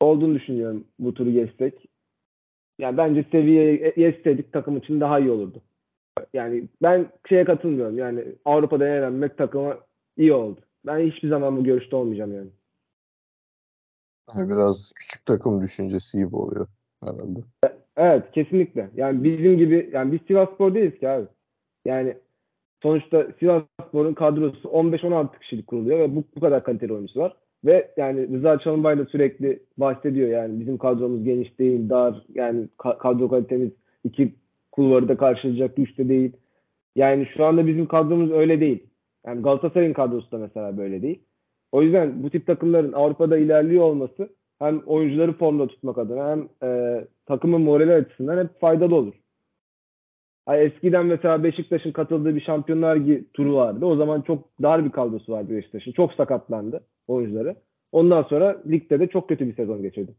olduğunu 0.00 0.34
düşünüyorum 0.34 0.84
bu 0.98 1.14
turu 1.14 1.30
geçsek. 1.30 1.88
Yani 2.78 2.96
bence 2.96 3.24
seviyeye 3.32 3.92
geçseydik 3.96 4.52
takım 4.52 4.76
için 4.76 5.00
daha 5.00 5.18
iyi 5.18 5.30
olurdu. 5.30 5.62
Yani 6.34 6.68
ben 6.82 7.12
şeye 7.28 7.44
katılmıyorum. 7.44 7.98
Yani 7.98 8.24
Avrupa'da 8.44 8.88
eğlenmek 8.88 9.38
takıma 9.38 9.78
iyi 10.16 10.32
oldu. 10.32 10.60
Ben 10.86 10.98
hiçbir 10.98 11.28
zaman 11.28 11.56
bu 11.56 11.64
görüşte 11.64 11.96
olmayacağım 11.96 12.34
yani. 12.34 12.50
Biraz 14.34 14.92
küçük 14.94 15.26
takım 15.26 15.62
düşüncesi 15.62 16.18
gibi 16.18 16.36
oluyor 16.36 16.66
herhalde. 17.04 17.40
Evet 17.98 18.32
kesinlikle. 18.32 18.90
Yani 18.96 19.24
bizim 19.24 19.58
gibi 19.58 19.90
yani 19.92 20.12
biz 20.12 20.20
Sivas 20.26 20.50
Spor 20.54 20.74
değiliz 20.74 20.98
ki 20.98 21.08
abi. 21.08 21.26
Yani 21.84 22.14
sonuçta 22.82 23.26
Sivasspor'un 23.38 24.14
kadrosu 24.14 24.68
15-16 24.68 25.38
kişilik 25.38 25.66
kuruluyor 25.66 25.98
ve 25.98 26.16
bu, 26.16 26.24
bu 26.36 26.40
kadar 26.40 26.64
kaliteli 26.64 26.92
oyuncusu 26.92 27.20
var. 27.20 27.36
Ve 27.64 27.90
yani 27.96 28.28
Rıza 28.28 28.58
Çalınbay 28.58 28.98
da 28.98 29.04
sürekli 29.04 29.62
bahsediyor 29.78 30.28
yani 30.28 30.60
bizim 30.60 30.78
kadromuz 30.78 31.24
geniş 31.24 31.58
değil, 31.58 31.88
dar. 31.90 32.22
Yani 32.34 32.68
kadro 32.78 33.28
kalitemiz 33.28 33.70
iki 34.04 34.34
kulvarı 34.72 35.08
da 35.08 35.16
karşılayacak 35.16 35.76
güçte 35.76 36.08
değil. 36.08 36.32
Yani 36.96 37.26
şu 37.36 37.44
anda 37.44 37.66
bizim 37.66 37.86
kadromuz 37.86 38.30
öyle 38.32 38.60
değil. 38.60 38.86
Yani 39.26 39.42
Galatasaray'ın 39.42 39.92
kadrosu 39.92 40.32
da 40.32 40.38
mesela 40.38 40.78
böyle 40.78 41.02
değil. 41.02 41.22
O 41.72 41.82
yüzden 41.82 42.22
bu 42.22 42.30
tip 42.30 42.46
takımların 42.46 42.92
Avrupa'da 42.92 43.38
ilerliyor 43.38 43.84
olması 43.84 44.28
hem 44.58 44.78
oyuncuları 44.86 45.32
formda 45.32 45.66
tutmak 45.66 45.98
adına 45.98 46.30
hem 46.30 46.48
e, 46.68 47.04
takımın 47.28 47.60
morali 47.60 47.94
açısından 47.94 48.44
hep 48.44 48.60
faydalı 48.60 48.94
olur. 48.94 49.14
Ay 50.46 50.64
eskiden 50.64 51.06
mesela 51.06 51.44
Beşiktaş'ın 51.44 51.92
katıldığı 51.92 52.34
bir 52.34 52.40
Şampiyonlar 52.40 52.98
turu 53.34 53.54
vardı. 53.54 53.86
O 53.86 53.96
zaman 53.96 54.20
çok 54.20 54.62
dar 54.62 54.84
bir 54.84 54.90
kadrosu 54.90 55.32
vardı 55.32 55.56
Beşiktaş'ın. 55.56 55.92
Çok 55.92 56.12
sakatlandı 56.12 56.80
oyuncuları. 57.08 57.56
Ondan 57.92 58.22
sonra 58.22 58.62
ligde 58.66 59.00
de 59.00 59.06
çok 59.06 59.28
kötü 59.28 59.46
bir 59.46 59.54
sezon 59.54 59.82
geçirdi. 59.82 60.14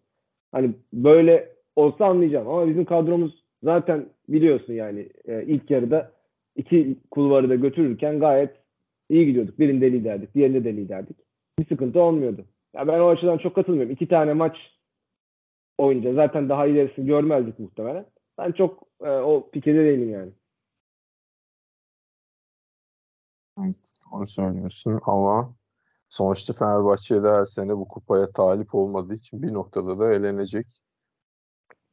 Hani 0.51 0.71
böyle 0.93 1.49
olsa 1.75 2.05
anlayacağım 2.05 2.47
ama 2.47 2.67
bizim 2.67 2.85
kadromuz 2.85 3.43
zaten 3.63 4.05
biliyorsun 4.29 4.73
yani 4.73 5.09
e, 5.27 5.43
ilk 5.43 5.71
yarıda 5.71 6.11
iki 6.55 6.95
kulvarı 7.11 7.49
da 7.49 7.55
götürürken 7.55 8.19
gayet 8.19 8.51
iyi 9.09 9.25
gidiyorduk. 9.25 9.59
Birinde 9.59 9.91
liderdik, 9.91 10.35
diğerinde 10.35 10.63
de 10.63 10.73
liderdik. 10.73 11.17
Bir 11.59 11.65
sıkıntı 11.65 12.01
olmuyordu. 12.01 12.45
Ya 12.75 12.87
ben 12.87 12.99
o 12.99 13.07
açıdan 13.07 13.37
çok 13.37 13.55
katılmıyorum. 13.55 13.91
İki 13.91 14.07
tane 14.07 14.33
maç 14.33 14.57
oyunca 15.79 16.13
zaten 16.13 16.49
daha 16.49 16.67
ilerisini 16.67 17.05
görmezdik 17.05 17.59
muhtemelen. 17.59 18.05
Ben 18.37 18.51
çok 18.51 18.83
e, 19.03 19.09
o 19.09 19.49
pikede 19.49 19.85
değilim 19.85 20.09
yani. 20.09 20.31
Evet, 23.59 23.93
doğru 24.11 24.27
söylüyorsun 24.27 24.99
ama 25.05 25.55
sonuçta 26.09 26.53
Fenerbahçe'de 26.53 27.27
her 27.27 27.45
sene 27.45 27.77
bu 27.77 27.87
kupaya 27.87 28.31
talip 28.31 28.75
olmadığı 28.75 29.15
için 29.15 29.43
bir 29.43 29.53
noktada 29.53 29.99
da 29.99 30.13
elenecek. 30.13 30.67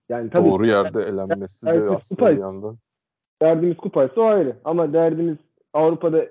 Yani 0.08 0.30
tabii, 0.30 0.48
Doğru 0.48 0.66
yerde 0.66 1.02
elenmesi 1.02 1.66
de 1.66 1.80
aslında 1.96 2.30
bir 2.30 2.40
yandan. 2.40 2.78
Derdimiz 3.42 3.76
kupaysa 3.76 4.20
o 4.20 4.24
ayrı. 4.24 4.56
Ama 4.64 4.92
derdimiz 4.92 5.36
Avrupa'da 5.72 6.26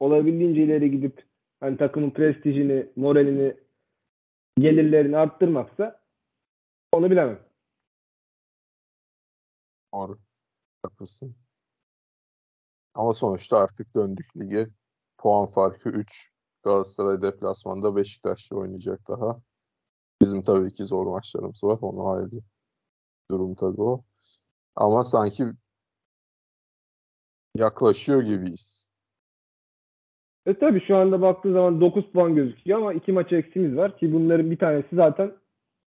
olabildiğince 0.00 0.62
ileri 0.62 0.90
gidip 0.90 1.24
hani 1.60 1.76
takımın 1.76 2.10
prestijini, 2.10 2.86
moralini, 2.96 3.54
gelirlerini 4.58 5.16
arttırmaksa 5.16 6.00
onu 6.92 7.10
bilemem. 7.10 7.40
Doğru. 9.94 10.18
Haklısın. 10.82 11.36
Ama 12.94 13.12
sonuçta 13.12 13.58
artık 13.58 13.96
döndük 13.96 14.36
lige. 14.36 14.68
Puan 15.18 15.46
farkı 15.46 15.88
3. 15.88 16.30
Galatasaray 16.62 17.22
deplasmanda 17.22 17.96
Beşiktaş'la 17.96 18.56
oynayacak 18.56 19.00
daha. 19.08 19.40
Bizim 20.22 20.42
tabii 20.42 20.72
ki 20.72 20.84
zor 20.84 21.06
maçlarımız 21.06 21.64
var. 21.64 21.78
Onu 21.80 22.08
ayrı 22.08 22.40
durum 23.30 23.54
tabii 23.54 23.82
o. 23.82 24.04
Ama 24.76 25.04
sanki 25.04 25.44
yaklaşıyor 27.56 28.22
gibiyiz. 28.22 28.90
E 30.46 30.58
tabii 30.58 30.86
şu 30.86 30.96
anda 30.96 31.20
baktığı 31.20 31.52
zaman 31.52 31.80
9 31.80 32.12
puan 32.12 32.34
gözüküyor 32.34 32.78
ama 32.78 32.94
2 32.94 33.12
maç 33.12 33.32
eksimiz 33.32 33.76
var 33.76 33.98
ki 33.98 34.12
bunların 34.12 34.50
bir 34.50 34.58
tanesi 34.58 34.96
zaten 34.96 35.36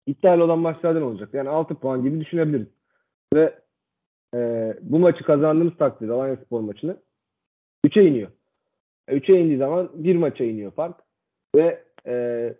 iptal 0.10 0.40
olan 0.40 0.60
maçlardan 0.60 1.02
olacak. 1.02 1.30
Yani 1.34 1.50
6 1.50 1.76
puan 1.76 2.04
gibi 2.04 2.20
düşünebiliriz. 2.20 2.68
Ve 3.36 3.54
e, 4.36 4.74
bu 4.82 5.00
maçı 5.00 5.24
kazandığımız 5.24 5.78
takdirde 5.78 6.14
Alanya 6.14 6.38
Spor 6.38 6.62
maçını 6.62 6.98
3'e 7.88 8.08
iniyor. 8.08 8.30
3'e 9.10 9.40
indiği 9.40 9.58
zaman 9.58 9.90
bir 9.94 10.16
maça 10.16 10.44
iniyor 10.44 10.72
fark. 10.72 10.96
Ve 11.56 11.84
e, 12.08 12.54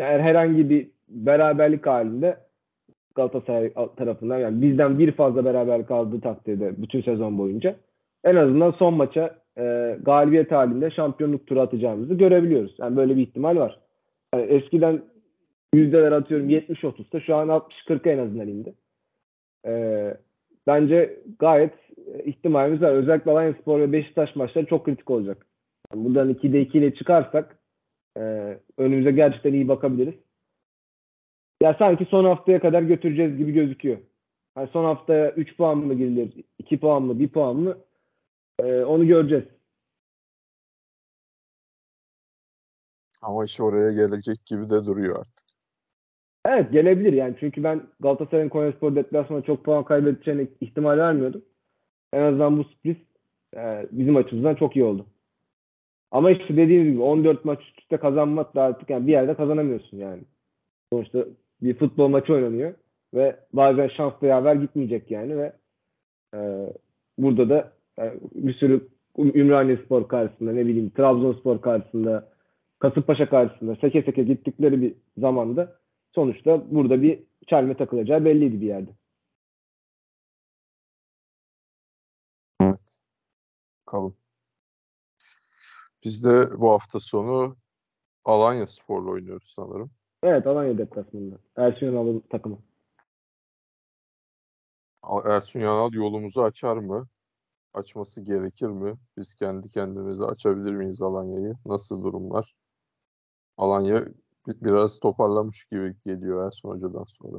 herhangi 0.00 0.70
bir 0.70 0.88
beraberlik 1.08 1.86
halinde 1.86 2.36
Galatasaray 3.14 3.72
tarafından 3.96 4.38
yani 4.38 4.62
bizden 4.62 4.98
bir 4.98 5.12
fazla 5.12 5.44
beraber 5.44 5.86
kaldığı 5.86 6.20
takdirde 6.20 6.82
bütün 6.82 7.02
sezon 7.02 7.38
boyunca 7.38 7.76
en 8.24 8.36
azından 8.36 8.70
son 8.70 8.94
maça 8.94 9.38
e, 9.58 9.96
galibiyet 10.02 10.52
halinde 10.52 10.90
şampiyonluk 10.90 11.46
turu 11.46 11.60
atacağımızı 11.60 12.14
görebiliyoruz. 12.14 12.74
Yani 12.78 12.96
böyle 12.96 13.16
bir 13.16 13.22
ihtimal 13.22 13.56
var. 13.56 13.78
Yani 14.34 14.46
eskiden 14.46 15.02
yüzdeler 15.74 16.12
atıyorum 16.12 16.50
70-30'da 16.50 17.20
şu 17.20 17.36
an 17.36 17.48
60-40'a 17.48 18.12
en 18.12 18.18
azından 18.18 18.48
indi. 18.48 18.74
E, 19.66 20.14
bence 20.66 21.20
gayet 21.38 21.74
ihtimalimiz 22.24 22.82
var. 22.82 22.90
Özellikle 22.90 23.30
Alanya 23.30 23.54
Spor 23.54 23.80
ve 23.80 23.92
Beşiktaş 23.92 24.36
maçları 24.36 24.66
çok 24.66 24.84
kritik 24.84 25.10
olacak. 25.10 25.46
Yani 25.92 26.04
buradan 26.04 26.30
2'de 26.30 26.60
2 26.60 26.78
ile 26.78 26.94
çıkarsak 26.94 27.58
e, 28.16 28.20
önümüze 28.78 29.10
gerçekten 29.10 29.52
iyi 29.52 29.68
bakabiliriz. 29.68 30.14
Ya 31.62 31.76
sanki 31.78 32.04
son 32.04 32.24
haftaya 32.24 32.60
kadar 32.60 32.82
götüreceğiz 32.82 33.36
gibi 33.36 33.52
gözüküyor. 33.52 33.98
Yani 34.56 34.68
son 34.72 34.84
haftaya 34.84 35.30
3 35.30 35.56
puan 35.56 35.78
mı 35.78 35.94
girilir, 35.94 36.44
2 36.58 36.80
puan 36.80 37.02
mı, 37.02 37.18
1 37.18 37.28
puan 37.28 37.56
mı 37.56 37.78
e, 38.60 38.84
onu 38.84 39.06
göreceğiz. 39.06 39.44
Ama 43.22 43.44
iş 43.44 43.60
oraya 43.60 43.92
gelecek 43.92 44.46
gibi 44.46 44.62
de 44.62 44.86
duruyor 44.86 45.18
artık. 45.18 45.45
Evet 46.48 46.72
gelebilir 46.72 47.12
yani 47.12 47.34
çünkü 47.40 47.64
ben 47.64 47.82
Galatasaray'ın 48.00 48.48
Konyaspor 48.48 48.94
deplasmanına 48.94 49.44
çok 49.44 49.64
puan 49.64 49.84
kaybedeceğine 49.84 50.46
ihtimal 50.60 50.98
vermiyordum. 50.98 51.42
En 52.12 52.22
azından 52.22 52.58
bu 52.58 52.64
sürpriz 52.64 52.96
e, 53.56 53.86
bizim 53.92 54.16
açımızdan 54.16 54.54
çok 54.54 54.76
iyi 54.76 54.84
oldu. 54.84 55.06
Ama 56.10 56.30
işte 56.30 56.56
dediğim 56.56 56.92
gibi 56.92 57.02
14 57.02 57.44
maç 57.44 57.60
üst 57.60 57.80
üste 57.80 57.96
kazanmak 57.96 58.54
da 58.54 58.62
artık 58.62 58.90
yani 58.90 59.06
bir 59.06 59.12
yerde 59.12 59.34
kazanamıyorsun 59.34 59.96
yani. 59.96 60.22
Sonuçta 60.92 61.24
bir 61.62 61.74
futbol 61.74 62.08
maçı 62.08 62.32
oynanıyor 62.32 62.74
ve 63.14 63.36
bazen 63.52 63.88
şans 63.88 64.12
da 64.22 64.26
yaver 64.26 64.54
gitmeyecek 64.54 65.10
yani 65.10 65.38
ve 65.38 65.52
e, 66.34 66.38
burada 67.18 67.48
da 67.48 67.72
e, 67.98 68.14
bir 68.34 68.54
sürü 68.54 68.88
Ümraniye 69.18 69.76
Spor 69.76 70.08
karşısında 70.08 70.52
ne 70.52 70.66
bileyim 70.66 70.90
Trabzonspor 70.90 71.60
karşısında 71.60 72.28
Kasımpaşa 72.78 73.28
karşısında 73.28 73.76
seke 73.76 74.02
seke 74.02 74.22
gittikleri 74.22 74.82
bir 74.82 74.94
zamanda 75.18 75.76
sonuçta 76.16 76.70
burada 76.70 77.02
bir 77.02 77.22
çelme 77.46 77.76
takılacağı 77.76 78.24
belliydi 78.24 78.60
bir 78.60 78.66
yerde. 78.66 78.90
Evet. 82.60 83.00
Bakalım. 83.86 84.16
Biz 86.04 86.24
de 86.24 86.60
bu 86.60 86.70
hafta 86.70 87.00
sonu 87.00 87.56
Alanya 88.24 88.66
Spor'la 88.66 89.10
oynuyoruz 89.10 89.52
sanırım. 89.56 89.90
Evet 90.22 90.46
Alanya 90.46 90.78
deplasmanında. 90.78 91.38
Ersun 91.56 91.86
Yanal'ın 91.86 92.20
takımı. 92.20 92.58
Ersun 95.24 95.60
Yanal 95.60 95.92
yolumuzu 95.92 96.42
açar 96.42 96.76
mı? 96.76 97.08
Açması 97.74 98.22
gerekir 98.22 98.68
mi? 98.68 98.94
Biz 99.16 99.34
kendi 99.34 99.70
kendimize 99.70 100.24
açabilir 100.24 100.72
miyiz 100.72 101.02
Alanya'yı? 101.02 101.54
Nasıl 101.66 102.02
durumlar? 102.02 102.54
Alanya 103.56 104.04
biraz 104.62 105.00
toparlamış 105.00 105.64
gibi 105.64 105.94
geliyor 106.06 106.46
Ersun 106.46 106.70
Hoca'dan 106.70 107.04
sonra. 107.04 107.38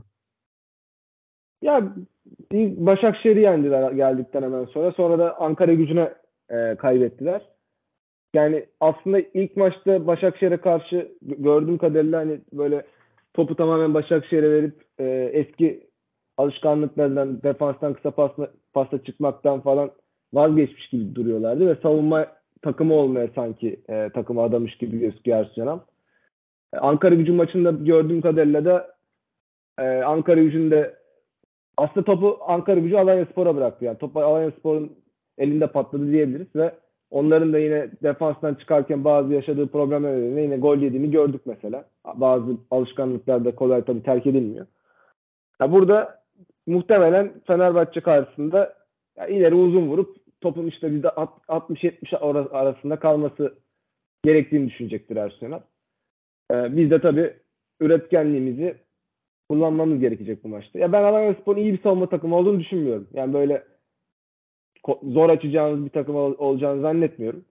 Ya 1.61 1.95
Başakşehir'i 2.77 3.41
yendiler 3.41 3.91
geldikten 3.91 4.43
hemen 4.43 4.65
sonra. 4.65 4.91
Sonra 4.91 5.19
da 5.19 5.39
Ankara 5.39 5.73
gücüne 5.73 6.13
e, 6.49 6.75
kaybettiler. 6.75 7.41
Yani 8.33 8.65
aslında 8.79 9.19
ilk 9.19 9.57
maçta 9.57 10.07
Başakşehir'e 10.07 10.57
karşı 10.57 11.11
gördüğüm 11.21 11.77
kadarıyla 11.77 12.19
hani 12.19 12.41
böyle 12.53 12.85
topu 13.33 13.55
tamamen 13.55 13.93
Başakşehir'e 13.93 14.51
verip 14.51 14.83
e, 14.99 15.05
eski 15.33 15.87
alışkanlıklarından 16.37 17.43
defanstan 17.43 17.93
kısa 17.93 18.11
pasla, 18.11 18.51
pasla 18.73 19.03
çıkmaktan 19.03 19.61
falan 19.61 19.91
vazgeçmiş 20.33 20.89
gibi 20.89 21.15
duruyorlardı 21.15 21.67
ve 21.67 21.75
savunma 21.81 22.27
takımı 22.61 22.93
olmaya 22.93 23.27
sanki 23.35 23.79
e, 23.89 24.09
takımı 24.09 24.41
adamış 24.41 24.77
gibi 24.77 24.99
gözüküyor 24.99 25.37
Ersun 25.37 25.61
Yanal. 25.61 25.79
Ankara 26.73 27.15
gücü 27.15 27.33
maçında 27.33 27.71
gördüğüm 27.71 28.21
kadarıyla 28.21 28.65
da 28.65 28.95
e, 29.79 29.83
Ankara 29.83 30.41
gücünde 30.41 30.95
aslında 31.77 32.05
topu 32.05 32.39
Ankara 32.47 32.79
gücü 32.79 32.95
Alanya 32.95 33.25
Spor'a 33.25 33.55
bıraktı. 33.55 33.85
Yani 33.85 33.97
topu 33.97 34.19
Alanya 34.19 34.51
Spor'un 34.51 34.97
elinde 35.37 35.67
patladı 35.67 36.11
diyebiliriz 36.11 36.55
ve 36.55 36.75
onların 37.11 37.53
da 37.53 37.59
yine 37.59 37.89
defanstan 38.03 38.55
çıkarken 38.55 39.03
bazı 39.03 39.33
yaşadığı 39.33 39.67
problemler 39.67 40.41
yine 40.41 40.57
gol 40.57 40.77
yediğini 40.77 41.11
gördük 41.11 41.41
mesela. 41.45 41.85
Bazı 42.15 42.57
alışkanlıklar 42.71 43.45
da 43.45 43.55
kolay 43.55 43.85
tabii 43.85 44.03
terk 44.03 44.27
edilmiyor. 44.27 44.65
Ya 45.61 45.71
burada 45.71 46.23
muhtemelen 46.67 47.33
Fenerbahçe 47.47 48.01
karşısında 48.01 48.73
ya 49.17 49.27
ileri 49.27 49.55
uzun 49.55 49.87
vurup 49.87 50.15
topun 50.41 50.67
işte 50.67 50.87
%60-70 50.87 52.49
arasında 52.49 52.99
kalması 52.99 53.55
gerektiğini 54.23 54.69
düşünecektir 54.69 55.15
Ersun 55.15 55.45
Yanal. 55.45 55.59
Ee, 56.51 56.77
biz 56.77 56.91
de 56.91 57.01
tabii 57.01 57.33
üretkenliğimizi 57.79 58.77
kullanmamız 59.49 59.99
gerekecek 59.99 60.43
bu 60.43 60.47
maçta. 60.47 60.79
Ya 60.79 60.91
ben 60.91 61.03
Alanya 61.03 61.33
Spor'un 61.33 61.59
iyi 61.59 61.73
bir 61.73 61.81
savunma 61.81 62.09
takımı 62.09 62.35
olduğunu 62.35 62.59
düşünmüyorum. 62.59 63.07
Yani 63.13 63.33
böyle 63.33 63.63
zor 65.03 65.29
açacağınız 65.29 65.85
bir 65.85 65.89
takım 65.89 66.15
ol- 66.15 66.35
olacağını 66.37 66.81
zannetmiyorum. 66.81 67.45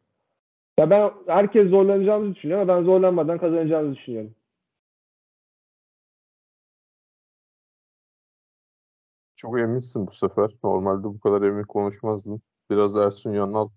Ya 0.79 0.91
ben 0.91 1.13
herkes 1.27 1.71
zorlanacağımızı 1.71 2.35
düşünüyorum 2.35 2.71
ama 2.71 2.79
ben 2.81 2.85
zorlanmadan 2.85 3.39
kazanacağımızı 3.39 3.97
düşünüyorum. 3.97 4.35
Çok 9.37 9.61
eminsin 9.61 10.07
bu 10.07 10.13
sefer. 10.13 10.51
Normalde 10.65 11.05
bu 11.05 11.21
kadar 11.21 11.43
emin 11.43 11.63
konuşmazdın. 11.63 12.41
Biraz 12.71 12.97
Ersun 12.97 13.31
Yanal 13.31 13.69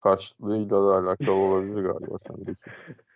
karşılığıyla 0.00 0.70
da 0.70 0.94
alakalı 0.96 1.32
olabilir 1.36 1.82
galiba 1.82 2.18
sendeki. 2.18 2.62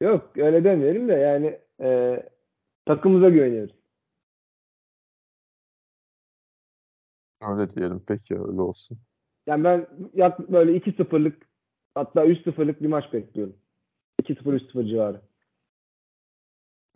Yok 0.00 0.36
öyle 0.36 0.64
demeyelim 0.64 1.08
de 1.08 1.12
yani 1.12 1.60
e, 1.80 2.22
takımıza 2.86 3.28
güveniyoruz. 3.28 3.74
Öyle 7.40 7.70
diyelim. 7.70 8.04
Peki 8.08 8.34
öyle 8.34 8.60
olsun. 8.60 8.98
Yani 9.46 9.64
ben 9.64 9.86
yak 10.14 10.52
böyle 10.52 10.76
2-0'lık 10.76 11.46
hatta 11.94 12.24
3-0'lık 12.26 12.82
bir 12.82 12.88
maç 12.88 13.12
bekliyorum. 13.12 13.56
2-0-3-0 14.22 14.88
civarı. 14.88 15.20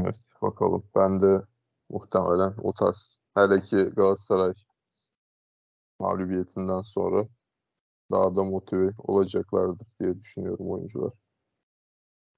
Evet 0.00 0.30
bakalım. 0.42 0.84
Ben 0.96 1.20
de 1.20 1.42
muhtemelen 1.90 2.54
o 2.62 2.72
tarz. 2.72 3.20
Hele 3.34 3.60
ki 3.60 3.76
Galatasaray 3.76 4.52
mağlubiyetinden 5.98 6.80
sonra 6.80 7.28
daha 8.10 8.36
da 8.36 8.44
motive 8.44 8.90
olacaklardır 8.98 9.86
diye 10.00 10.20
düşünüyorum 10.20 10.70
oyuncular. 10.70 11.12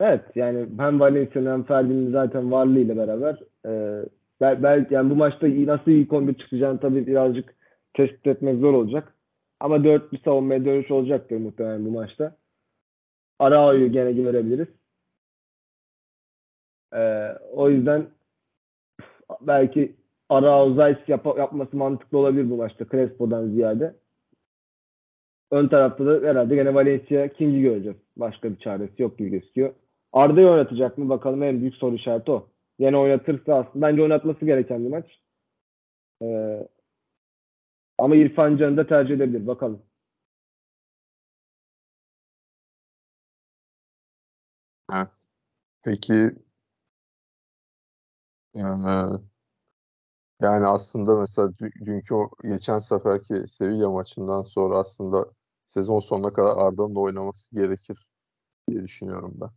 Evet 0.03 0.25
yani 0.35 0.67
hem 0.79 1.01
Valencia'nın 1.01 1.53
hem 1.53 1.62
Ferdi'nin 1.65 2.12
zaten 2.12 2.53
varlığıyla 2.53 2.97
beraber 2.97 3.38
e, 3.67 3.73
belki 4.41 4.95
yani 4.95 5.11
bu 5.11 5.17
maçta 5.17 5.47
nasıl 5.49 5.91
ilk 5.91 6.12
11 6.12 6.35
çıkacağını 6.35 6.81
tabii 6.81 7.07
birazcık 7.07 7.55
tespit 7.95 8.27
etmek 8.27 8.61
zor 8.61 8.75
olacak. 8.75 9.15
Ama 9.61 9.85
4 9.85 10.12
bir 10.12 10.19
savunmaya 10.19 10.65
dönüş 10.65 10.91
olacaktır 10.91 11.37
muhtemelen 11.37 11.87
bu 11.87 11.91
maçta. 11.91 12.37
Arao'yu 13.38 13.93
gene 13.93 14.12
görebiliriz. 14.12 14.69
Ee, 16.95 17.29
o 17.53 17.71
yüzden 17.71 18.07
belki 19.41 19.97
Arao 20.29 20.75
Zayt 20.75 21.09
yap 21.09 21.27
yapması 21.38 21.77
mantıklı 21.77 22.19
olabilir 22.19 22.51
bu 22.51 22.57
maçta 22.57 22.85
Crespo'dan 22.93 23.49
ziyade. 23.49 23.95
Ön 25.51 25.69
tarafta 25.69 26.07
da 26.07 26.29
herhalde 26.29 26.55
gene 26.55 26.75
Valencia 26.75 27.29
King'i 27.29 27.62
göreceğiz. 27.62 27.99
Başka 28.17 28.51
bir 28.51 28.57
çaresi 28.57 29.03
yok 29.03 29.19
gibi 29.19 29.31
gözüküyor. 29.31 29.75
Arda'yı 30.12 30.48
oynatacak 30.48 30.98
mı? 30.98 31.09
Bakalım 31.09 31.42
en 31.42 31.61
büyük 31.61 31.75
soru 31.75 31.94
işareti 31.94 32.31
o. 32.31 32.48
Yine 32.79 32.96
oynatırsa 32.96 33.55
aslında 33.55 33.87
bence 33.88 34.03
oynatması 34.03 34.44
gereken 34.44 34.85
bir 34.85 34.90
maç. 34.90 35.07
Ee, 36.20 36.68
ama 37.98 38.16
İrfan 38.16 38.57
Can'ı 38.57 38.77
da 38.77 38.87
tercih 38.87 39.14
edebilir. 39.14 39.46
Bakalım. 39.46 39.83
Evet. 44.92 45.09
Peki 45.85 46.33
yani, 48.55 49.20
yani 50.42 50.66
aslında 50.66 51.16
mesela 51.18 51.48
dünkü 51.87 52.14
o 52.14 52.31
geçen 52.42 52.79
seferki 52.79 53.44
Sevilla 53.48 53.90
maçından 53.90 54.42
sonra 54.42 54.79
aslında 54.79 55.27
sezon 55.66 56.01
sonuna 56.01 56.33
kadar 56.33 56.57
Arda'nın 56.57 56.94
da 56.94 57.01
oynaması 57.01 57.55
gerekir 57.55 58.09
diye 58.70 58.83
düşünüyorum 58.85 59.35
ben. 59.40 59.51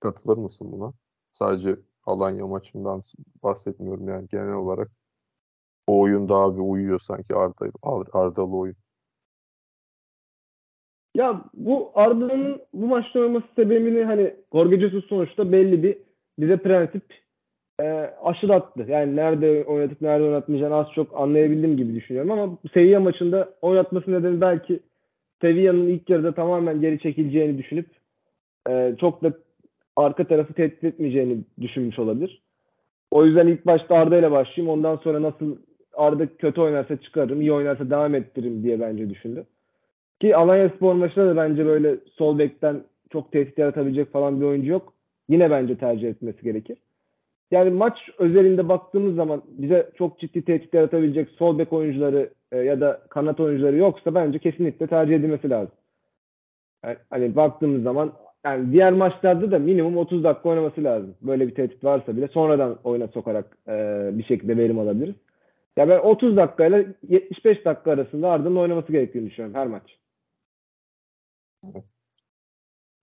Katılır 0.00 0.36
mısın 0.36 0.72
buna? 0.72 0.92
Sadece 1.32 1.76
Alanya 2.06 2.46
maçından 2.46 3.00
bahsetmiyorum 3.42 4.08
yani 4.08 4.28
genel 4.28 4.52
olarak. 4.54 4.90
O 5.86 6.00
oyun 6.00 6.28
daha 6.28 6.54
bir 6.56 6.60
uyuyor 6.60 6.98
sanki 6.98 7.34
Arda, 7.34 7.70
Ardalı 8.12 8.56
oyun. 8.56 8.76
Ya 11.14 11.44
bu 11.54 11.90
Arda'nın 11.94 12.62
bu 12.72 12.86
maçta 12.86 13.20
oynaması 13.20 13.46
sebebini 13.56 14.04
hani 14.04 14.36
Jorge 14.52 14.80
Jesus 14.80 15.04
sonuçta 15.04 15.52
belli 15.52 15.82
bir 15.82 15.98
bize 16.38 16.56
prensip 16.56 17.04
e, 17.80 17.84
aşılattı. 18.22 18.86
Yani 18.88 19.16
nerede 19.16 19.64
oynatıp 19.64 20.00
nerede 20.00 20.24
oynatmayacağını 20.24 20.74
az 20.74 20.86
çok 20.94 21.20
anlayabildim 21.20 21.76
gibi 21.76 21.94
düşünüyorum 21.94 22.30
ama 22.30 22.58
Sevilla 22.74 23.00
maçında 23.00 23.54
oynatması 23.62 24.12
nedeni 24.12 24.40
belki 24.40 24.80
Sevilla'nın 25.40 25.88
ilk 25.88 26.10
yarıda 26.10 26.34
tamamen 26.34 26.80
geri 26.80 26.98
çekileceğini 26.98 27.58
düşünüp 27.58 27.88
e, 28.68 28.96
çok 29.00 29.22
da 29.22 29.32
arka 30.04 30.24
tarafı 30.24 30.52
tehdit 30.52 30.84
etmeyeceğini 30.84 31.38
düşünmüş 31.60 31.98
olabilir. 31.98 32.42
O 33.10 33.24
yüzden 33.24 33.46
ilk 33.46 33.66
başta 33.66 33.94
Arda 33.94 34.18
ile 34.18 34.30
başlayayım. 34.30 34.72
Ondan 34.72 34.96
sonra 34.96 35.22
nasıl 35.22 35.56
Arda 35.94 36.26
kötü 36.26 36.60
oynarsa 36.60 36.96
çıkarırım, 36.96 37.40
iyi 37.40 37.52
oynarsa 37.52 37.90
devam 37.90 38.14
ettiririm 38.14 38.62
diye 38.62 38.80
bence 38.80 39.10
düşündü. 39.10 39.44
Ki 40.20 40.36
Alanya 40.36 40.68
Spor 40.68 40.94
maçında 40.94 41.26
da 41.26 41.36
bence 41.36 41.66
böyle 41.66 41.96
sol 42.16 42.38
bekten 42.38 42.82
çok 43.12 43.32
tehdit 43.32 43.58
yaratabilecek 43.58 44.12
falan 44.12 44.40
bir 44.40 44.46
oyuncu 44.46 44.70
yok. 44.70 44.92
Yine 45.28 45.50
bence 45.50 45.78
tercih 45.78 46.08
etmesi 46.08 46.42
gerekir. 46.42 46.78
Yani 47.50 47.70
maç 47.70 47.98
özelinde 48.18 48.68
baktığımız 48.68 49.14
zaman 49.14 49.42
bize 49.48 49.90
çok 49.98 50.18
ciddi 50.18 50.44
tehdit 50.44 50.74
yaratabilecek 50.74 51.28
sol 51.30 51.58
bek 51.58 51.72
oyuncuları 51.72 52.30
e, 52.52 52.58
ya 52.58 52.80
da 52.80 53.00
kanat 53.08 53.40
oyuncuları 53.40 53.76
yoksa 53.76 54.14
bence 54.14 54.38
kesinlikle 54.38 54.86
tercih 54.86 55.14
edilmesi 55.14 55.50
lazım. 55.50 55.74
Yani, 56.84 56.96
hani 57.10 57.36
baktığımız 57.36 57.82
zaman 57.82 58.12
yani 58.44 58.72
diğer 58.72 58.92
maçlarda 58.92 59.50
da 59.50 59.58
minimum 59.58 59.96
30 59.96 60.24
dakika 60.24 60.48
oynaması 60.48 60.84
lazım. 60.84 61.14
Böyle 61.22 61.48
bir 61.48 61.54
tehdit 61.54 61.84
varsa 61.84 62.16
bile 62.16 62.28
sonradan 62.28 62.78
oyuna 62.84 63.08
sokarak 63.08 63.56
e, 63.68 64.08
bir 64.12 64.24
şekilde 64.24 64.56
verim 64.56 64.78
alabiliriz. 64.78 65.14
Ya 65.76 65.88
ben 65.88 65.98
30 65.98 66.36
dakika 66.36 66.66
ile 66.66 66.86
75 67.08 67.64
dakika 67.64 67.90
arasında 67.90 68.30
Arda'nın 68.30 68.56
oynaması 68.56 68.92
gerektiğini 68.92 69.30
düşünüyorum 69.30 69.54
her 69.54 69.66
maç. 69.66 69.98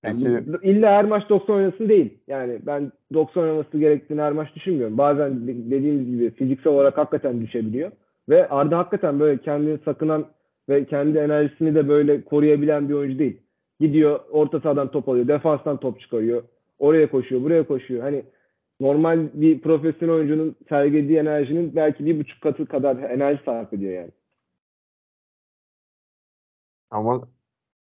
Yani 0.06 0.43
Peki 0.54 0.69
illa 0.69 0.91
her 0.91 1.06
maç 1.06 1.30
90 1.30 1.56
oynasın 1.56 1.89
değil. 1.89 2.17
Yani 2.28 2.60
ben 2.65 2.91
90 3.13 3.43
oynaması 3.43 3.78
gerektiğini 3.78 4.21
her 4.21 4.32
maç 4.32 4.56
düşünmüyorum. 4.56 4.98
Bazen 4.98 5.48
de- 5.48 5.71
dediğimiz 5.71 6.06
gibi 6.06 6.32
fiziksel 6.32 6.74
olarak 6.74 6.98
hakikaten 6.98 7.41
düşebiliyor. 7.41 7.91
Ve 8.30 8.50
Arda 8.50 8.78
hakikaten 8.78 9.19
böyle 9.19 9.41
kendini 9.41 9.78
sakınan 9.86 10.26
ve 10.69 10.86
kendi 10.86 11.17
enerjisini 11.17 11.76
de 11.76 11.88
böyle 11.88 12.21
koruyabilen 12.21 12.89
bir 12.89 12.93
oyuncu 12.93 13.19
değil. 13.19 13.41
Gidiyor 13.80 14.20
orta 14.32 14.60
sahadan 14.60 14.92
top 14.92 15.10
alıyor, 15.10 15.28
defanstan 15.28 15.80
top 15.80 16.00
çıkarıyor. 16.02 16.44
Oraya 16.80 17.12
koşuyor, 17.12 17.42
buraya 17.44 17.68
koşuyor. 17.68 18.04
Hani 18.04 18.26
normal 18.80 19.30
bir 19.34 19.62
profesyonel 19.62 20.16
oyuncunun 20.16 20.56
sergilediği 20.70 21.18
enerjinin 21.18 21.76
belki 21.76 22.06
bir 22.06 22.20
buçuk 22.20 22.42
katı 22.42 22.66
kadar 22.66 22.96
enerji 22.96 23.44
sarf 23.46 23.74
ediyor 23.74 23.94
yani. 23.94 24.12
ama 26.92 27.28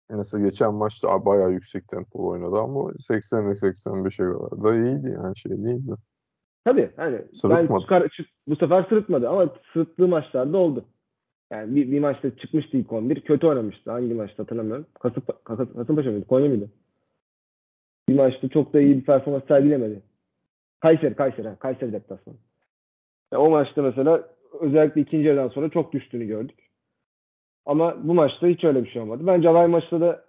mesela 0.09 0.45
geçen 0.45 0.73
maçta 0.73 1.25
bayağı 1.25 1.51
yüksek 1.51 1.87
tempo 1.87 2.27
oynadı 2.27 2.55
ama 2.55 2.91
80 2.97 3.47
ve 3.47 3.51
85'e 3.51 4.25
kadar 4.25 4.63
da 4.63 4.75
iyiydi 4.75 5.07
yani 5.23 5.37
şey 5.37 5.51
değildi. 5.51 5.91
Tabii 6.65 6.91
hani 6.95 7.21
ben 7.45 7.79
çıkar, 7.79 8.09
çık- 8.09 8.29
bu 8.47 8.55
sefer 8.55 8.85
sırıtmadı 8.89 9.29
ama 9.29 9.49
sırıttığı 9.73 10.07
maçlarda 10.07 10.57
oldu. 10.57 10.85
Yani 11.53 11.75
bir, 11.75 11.91
bir 11.91 11.99
maçta 11.99 12.37
çıkmıştı 12.37 12.77
ilk 12.77 12.91
11. 12.93 13.21
Kötü 13.21 13.47
oynamıştı. 13.47 13.91
Hangi 13.91 14.13
maçta 14.13 14.43
hatırlamıyorum. 14.43 14.85
Kasıp, 14.99 15.27
Kas- 15.45 15.73
Kasımpaşa 15.75 16.11
mıydı? 16.11 16.27
Konya 16.27 16.49
mıydı? 16.49 16.69
Bir 18.09 18.15
maçta 18.15 18.49
çok 18.49 18.73
da 18.73 18.81
iyi 18.81 18.97
bir 18.97 19.05
performans 19.05 19.47
sergilemedi. 19.47 20.01
Kayseri, 20.79 21.15
Kayseri. 21.15 21.55
Kayseri 21.59 21.93
deplasmanı. 21.93 22.37
Ya 23.33 23.39
o 23.39 23.49
maçta 23.49 23.81
mesela 23.81 24.29
özellikle 24.61 25.01
ikinci 25.01 25.27
yarıdan 25.27 25.47
sonra 25.47 25.69
çok 25.69 25.93
düştüğünü 25.93 26.25
gördük. 26.25 26.59
Ama 27.65 28.07
bu 28.07 28.13
maçta 28.13 28.47
hiç 28.47 28.63
öyle 28.63 28.83
bir 28.83 28.89
şey 28.89 29.01
olmadı. 29.01 29.23
Bence 29.27 29.49
Alay 29.49 29.67
maçta 29.67 30.01
da 30.01 30.25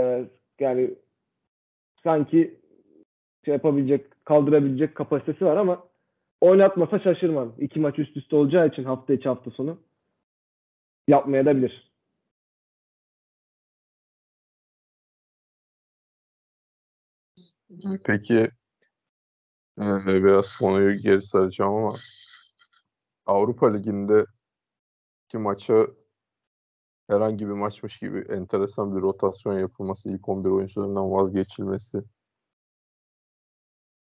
e, 0.00 0.24
yani 0.60 0.90
sanki 2.02 2.58
şey 3.44 3.54
yapabilecek, 3.54 4.24
kaldırabilecek 4.24 4.94
kapasitesi 4.94 5.44
var 5.44 5.56
ama 5.56 5.84
oynatmasa 6.40 6.98
şaşırmam. 6.98 7.52
İki 7.58 7.80
maç 7.80 7.98
üst 7.98 8.16
üste 8.16 8.36
olacağı 8.36 8.68
için 8.68 8.84
hafta 8.84 9.12
içi 9.12 9.28
hafta 9.28 9.50
sonu 9.50 9.78
yapmaya 11.08 11.46
da 11.46 11.56
bilir. 11.56 11.92
Peki 18.04 18.50
e, 19.78 20.06
biraz 20.06 20.56
konuyu 20.56 21.02
geri 21.02 21.22
saracağım 21.22 21.74
ama 21.74 21.96
Avrupa 23.26 23.72
Ligi'nde 23.72 24.26
ki 25.28 25.38
maça 25.38 25.86
herhangi 27.08 27.46
bir 27.48 27.52
maçmış 27.52 27.98
gibi 27.98 28.18
enteresan 28.28 28.96
bir 28.96 29.00
rotasyon 29.00 29.58
yapılması, 29.58 30.10
ilk 30.10 30.28
11 30.28 30.50
oyuncularından 30.50 31.12
vazgeçilmesi, 31.12 32.02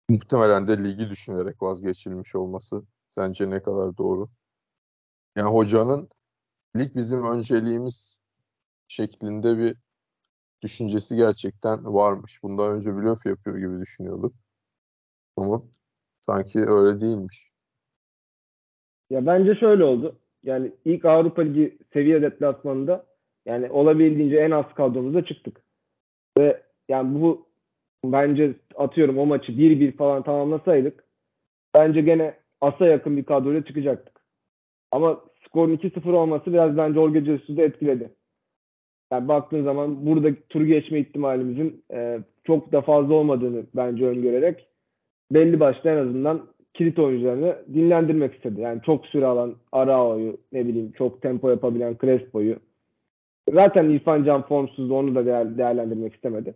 muhtemelen 0.09 0.67
de 0.67 0.83
ligi 0.83 1.09
düşünerek 1.09 1.61
vazgeçilmiş 1.61 2.35
olması 2.35 2.83
sence 3.09 3.49
ne 3.49 3.63
kadar 3.63 3.97
doğru? 3.97 4.29
Yani 5.35 5.49
hocanın 5.49 6.09
lig 6.77 6.95
bizim 6.95 7.23
önceliğimiz 7.23 8.21
şeklinde 8.87 9.57
bir 9.57 9.75
düşüncesi 10.61 11.15
gerçekten 11.15 11.93
varmış. 11.93 12.43
Bundan 12.43 12.75
önce 12.75 12.95
blöf 12.95 13.25
yapıyor 13.25 13.57
gibi 13.57 13.79
düşünüyorduk. 13.79 14.33
Ama 15.37 15.63
sanki 16.21 16.59
öyle 16.59 17.01
değilmiş. 17.01 17.49
Ya 19.09 19.25
bence 19.25 19.55
şöyle 19.55 19.83
oldu. 19.83 20.19
Yani 20.43 20.71
ilk 20.85 21.05
Avrupa 21.05 21.41
Ligi 21.41 21.77
seviye 21.93 22.21
deplasmanında 22.21 23.05
yani 23.45 23.71
olabildiğince 23.71 24.37
en 24.37 24.51
az 24.51 24.65
kadromuzda 24.75 25.25
çıktık. 25.25 25.61
Ve 26.39 26.63
yani 26.89 27.21
bu 27.21 27.49
bence 28.05 28.55
atıyorum 28.75 29.17
o 29.17 29.25
maçı 29.25 29.51
1-1 29.51 29.97
falan 29.97 30.23
tamamlasaydık 30.23 31.03
bence 31.75 32.01
gene 32.01 32.39
asa 32.61 32.85
yakın 32.85 33.17
bir 33.17 33.23
kadroyla 33.23 33.65
çıkacaktık. 33.65 34.21
Ama 34.91 35.28
skorun 35.49 35.75
2-0 35.75 36.11
olması 36.11 36.53
biraz 36.53 36.77
bence 36.77 36.93
Jorge 36.93 37.25
Jesus'u 37.25 37.61
etkiledi. 37.61 38.09
Yani 39.11 39.27
baktığın 39.27 39.63
zaman 39.63 40.05
burada 40.05 40.29
tur 40.49 40.61
geçme 40.61 40.99
ihtimalimizin 40.99 41.83
e, 41.93 42.19
çok 42.43 42.71
da 42.71 42.81
fazla 42.81 43.13
olmadığını 43.13 43.63
bence 43.75 44.05
öngörerek 44.05 44.67
belli 45.31 45.59
başlı 45.59 45.89
en 45.89 45.97
azından 45.97 46.41
kilit 46.73 46.99
oyuncularını 46.99 47.55
dinlendirmek 47.73 48.33
istedi. 48.33 48.61
Yani 48.61 48.81
çok 48.85 49.05
süre 49.05 49.25
alan 49.25 49.55
Arao'yu, 49.71 50.37
ne 50.51 50.67
bileyim 50.67 50.91
çok 50.97 51.21
tempo 51.21 51.49
yapabilen 51.49 51.97
Crespo'yu. 52.01 52.55
Zaten 53.53 53.89
İrfan 53.89 54.23
Can 54.23 54.41
formsuzdu 54.41 54.93
onu 54.93 55.15
da 55.15 55.25
değer, 55.25 55.57
değerlendirmek 55.57 56.13
istemedi. 56.13 56.53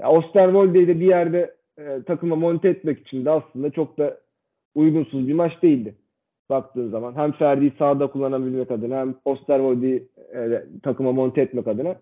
Ya 0.00 0.10
Osterwolde'yi 0.10 0.88
de 0.88 1.00
bir 1.00 1.06
yerde 1.06 1.54
e, 1.78 2.02
takıma 2.06 2.36
monte 2.36 2.68
etmek 2.68 3.00
için 3.00 3.24
de 3.24 3.30
aslında 3.30 3.70
çok 3.70 3.98
da 3.98 4.18
uygunsuz 4.74 5.28
bir 5.28 5.34
maç 5.34 5.62
değildi. 5.62 5.94
Baktığın 6.50 6.90
zaman 6.90 7.14
hem 7.14 7.32
Ferdi'yi 7.32 7.72
sağda 7.78 8.06
kullanabilmek 8.06 8.70
adına 8.70 8.96
hem 8.96 9.14
Osterwolde'yi 9.24 10.08
e, 10.34 10.62
takıma 10.82 11.12
monte 11.12 11.40
etmek 11.40 11.66
adına 11.66 11.96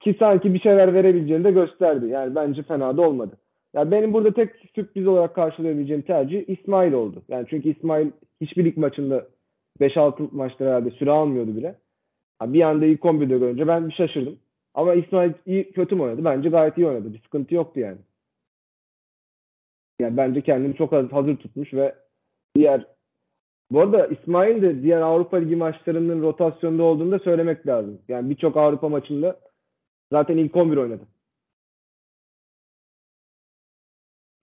ki 0.00 0.16
sanki 0.18 0.54
bir 0.54 0.60
şeyler 0.60 0.94
verebileceğini 0.94 1.44
de 1.44 1.50
gösterdi. 1.50 2.06
Yani 2.06 2.34
bence 2.34 2.62
fena 2.62 2.96
da 2.96 3.02
olmadı. 3.02 3.36
Ya 3.74 3.90
benim 3.90 4.12
burada 4.12 4.32
tek 4.32 4.50
sürpriz 4.74 5.06
olarak 5.06 5.34
karşılayabileceğim 5.34 6.02
tercih 6.02 6.48
İsmail 6.48 6.92
oldu. 6.92 7.22
Yani 7.28 7.46
çünkü 7.50 7.68
İsmail 7.68 8.10
hiçbir 8.40 8.64
lig 8.64 8.76
maçında 8.76 9.26
5-6 9.80 10.28
maçta 10.32 10.64
herhalde 10.64 10.90
süre 10.90 11.10
almıyordu 11.10 11.56
bile. 11.56 11.74
Ya 12.42 12.52
bir 12.52 12.62
anda 12.62 12.86
ilk 12.86 13.00
11'de 13.00 13.38
görünce 13.38 13.66
ben 13.66 13.88
bir 13.88 13.92
şaşırdım. 13.92 14.38
Ama 14.74 14.94
İsmail 14.94 15.32
iyi, 15.46 15.72
kötü 15.72 15.94
mü 15.94 16.02
oynadı? 16.02 16.24
Bence 16.24 16.48
gayet 16.48 16.78
iyi 16.78 16.86
oynadı. 16.86 17.12
Bir 17.14 17.18
sıkıntı 17.18 17.54
yoktu 17.54 17.80
yani. 17.80 17.98
Yani 20.00 20.16
bence 20.16 20.40
kendini 20.40 20.76
çok 20.76 20.92
az- 20.92 21.12
hazır 21.12 21.36
tutmuş 21.36 21.74
ve 21.74 21.94
diğer 22.54 22.86
bu 23.70 23.80
arada 23.80 24.06
İsmail 24.06 24.62
de 24.62 24.82
diğer 24.82 25.00
Avrupa 25.00 25.36
Ligi 25.36 25.56
maçlarının 25.56 26.22
rotasyonda 26.22 26.82
olduğunu 26.82 27.12
da 27.12 27.18
söylemek 27.18 27.66
lazım. 27.66 27.98
Yani 28.08 28.30
birçok 28.30 28.56
Avrupa 28.56 28.88
maçında 28.88 29.40
zaten 30.12 30.36
ilk 30.36 30.56
11 30.56 30.76
oynadı. 30.76 31.08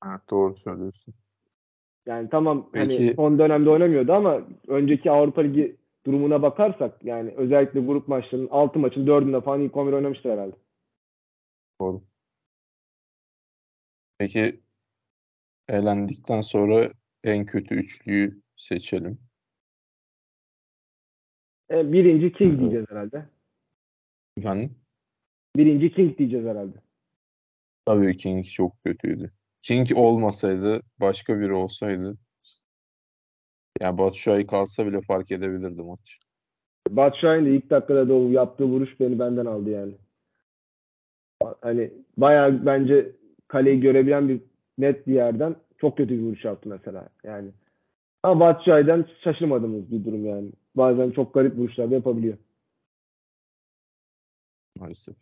Evet, 0.06 0.22
doğru 0.32 0.56
söylüyorsun. 0.58 1.14
Yani 2.06 2.30
tamam 2.30 2.70
hani 2.74 2.88
Peki- 2.88 3.14
son 3.16 3.40
dönemde 3.40 3.70
oynamıyordu 3.70 4.14
ama 4.14 4.42
önceki 4.68 5.12
Avrupa 5.12 5.42
Ligi 5.42 5.78
durumuna 6.06 6.42
bakarsak 6.42 7.06
yani 7.06 7.34
özellikle 7.38 7.80
grup 7.80 8.08
maçlarının 8.08 8.48
6 8.52 8.80
maçın 8.80 9.08
4'ünde 9.08 9.42
falan 9.42 9.62
ilk 9.62 9.78
11 9.78 9.94
oynamıştır 9.94 10.30
herhalde. 10.30 10.56
Doğru. 11.82 12.02
Peki 14.18 14.60
elendikten 15.68 16.42
sonra 16.42 16.92
en 17.24 17.46
kötü 17.46 17.76
üçlüyü 17.76 18.42
seçelim. 18.62 19.20
E, 21.72 21.94
birinci 21.94 22.34
King 22.34 22.60
diyeceğiz 22.60 22.86
herhalde. 22.90 23.26
Efendim? 24.38 24.76
Birinci 25.56 25.94
King 25.94 26.18
diyeceğiz 26.18 26.46
herhalde. 26.46 26.78
Tabii 27.86 28.18
King 28.18 28.46
çok 28.46 28.84
kötüydü. 28.84 29.32
King 29.62 29.88
olmasaydı, 29.96 30.82
başka 31.00 31.40
biri 31.40 31.54
olsaydı 31.54 32.18
yani 33.82 33.98
Batshuayi 33.98 34.48
kalsa 34.48 34.86
bile 34.86 35.02
fark 35.02 35.32
edebilirdi 35.32 35.84
maç. 35.84 36.20
Batshuayi'nin 36.90 37.46
de 37.46 37.56
ilk 37.56 37.70
dakikada 37.70 38.10
da 38.10 38.14
o 38.14 38.30
yaptığı 38.30 38.66
vuruş 38.66 39.00
beni 39.00 39.20
benden 39.20 39.46
aldı 39.46 39.70
yani. 39.70 39.94
Hani 41.62 41.92
bayağı 42.18 42.66
bence 42.66 43.12
kaleyi 43.48 43.80
görebilen 43.80 44.30
bir 44.30 44.42
net 44.78 45.08
bir 45.08 45.14
yerden 45.14 45.56
çok 45.78 45.98
kötü 45.98 46.18
bir 46.18 46.24
vuruş 46.24 46.46
yaptı 46.46 46.70
mesela. 46.70 47.10
Yani 47.24 47.52
ama 48.24 48.40
Batshuayi'den 48.40 49.06
şaşırmadığımız 49.24 49.92
bir 49.92 50.06
durum 50.06 50.26
yani. 50.26 50.52
Bazen 50.76 51.12
çok 51.12 51.34
garip 51.34 51.58
vuruşlar 51.58 51.92
da 51.92 51.96
yapabiliyor. 51.96 52.38
maalesef. 54.80 55.16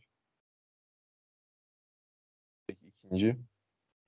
Peki 2.68 2.86
ikinci? 2.88 3.36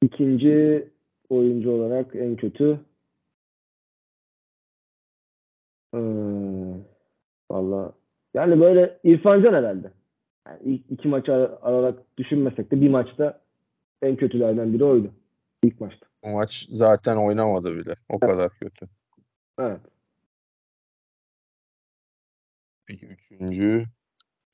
İkinci 0.04 0.88
oyuncu 1.30 1.71
olarak 1.71 2.15
en 2.15 2.36
kötü 2.36 2.80
Hmm. 5.93 6.84
Valla. 7.51 7.93
Yani 8.34 8.60
böyle 8.62 8.99
İrfan 9.04 9.43
Can 9.43 9.54
herhalde. 9.54 9.91
Yani 10.47 10.60
ilk 10.63 10.91
iki 10.91 11.08
maçı 11.08 11.34
ar- 11.34 11.58
ararak 11.62 12.17
düşünmesek 12.17 12.71
de 12.71 12.82
bir 12.82 12.89
maçta 12.89 13.41
en 14.01 14.15
kötülerden 14.15 14.73
biri 14.73 14.84
oydu. 14.84 15.12
İlk 15.63 15.82
maçta. 15.82 16.08
O 16.21 16.29
maç 16.29 16.65
zaten 16.69 17.17
oynamadı 17.17 17.75
bile. 17.75 17.95
O 18.10 18.19
kadar 18.19 18.49
kötü. 18.49 18.88
Evet. 19.60 19.81
Peki 22.86 23.05
üçüncü 23.05 23.86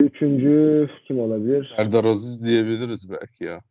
Üçüncü 0.02 0.90
kim 1.08 1.20
olabilir? 1.20 1.74
Serdar 1.78 2.04
Aziz 2.04 2.46
diyebiliriz 2.46 3.10
belki 3.10 3.44
ya. 3.44 3.62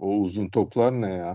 O 0.00 0.16
uzun 0.18 0.48
toplar 0.48 0.92
ne 0.92 1.12
ya? 1.12 1.34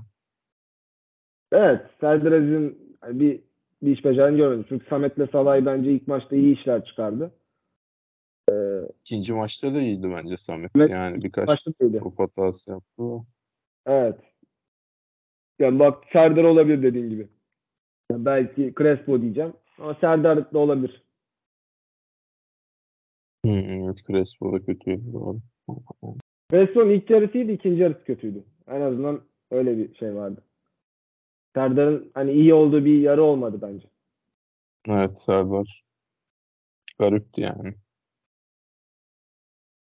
Evet. 1.51 1.81
Serdar 2.01 2.31
Aziz'in 2.31 2.97
bir, 3.03 3.41
bir 3.81 3.97
iş 3.97 4.05
becerdiğini 4.05 4.37
görmedim. 4.37 4.65
Çünkü 4.69 4.85
Samet'le 4.89 5.31
Salay 5.31 5.65
bence 5.65 5.91
ilk 5.91 6.07
maçta 6.07 6.35
iyi 6.35 6.59
işler 6.59 6.85
çıkardı. 6.85 7.31
İkinci 9.01 9.33
maçta 9.33 9.73
da 9.73 9.81
iyiydi 9.81 10.11
bence 10.17 10.37
Samet. 10.37 10.71
Evet, 10.75 10.89
Yani 10.89 11.23
birkaç 11.23 11.63
top 11.99 12.19
hatası 12.19 12.71
yaptı. 12.71 13.03
Evet. 13.85 14.19
Yani 15.59 15.79
bak 15.79 16.03
Serdar 16.13 16.43
olabilir 16.43 16.83
dediğin 16.83 17.09
gibi. 17.09 17.27
Yani 18.11 18.25
belki 18.25 18.73
Crespo 18.77 19.21
diyeceğim. 19.21 19.53
Ama 19.79 19.95
Serdar 19.95 20.53
da 20.53 20.59
olabilir. 20.59 21.03
Hı, 23.45 23.51
evet 23.51 23.97
Crespo 24.07 24.53
da 24.53 24.65
kötüydü. 24.65 25.13
Doğru. 25.13 25.39
Crespo'nun 26.51 26.89
ilk 26.89 27.09
yarısıydı, 27.09 27.51
ikinci 27.51 27.81
yarısı 27.81 28.03
kötüydü. 28.03 28.43
En 28.67 28.81
azından 28.81 29.21
öyle 29.51 29.77
bir 29.77 29.95
şey 29.95 30.15
vardı. 30.15 30.43
Serdar'ın 31.55 32.11
hani 32.13 32.31
iyi 32.31 32.53
olduğu 32.53 32.85
bir 32.85 32.99
yarı 32.99 33.23
olmadı 33.23 33.59
bence. 33.61 33.87
Evet 34.87 35.19
Serdar. 35.19 35.83
Garipti 36.99 37.41
yani. 37.41 37.75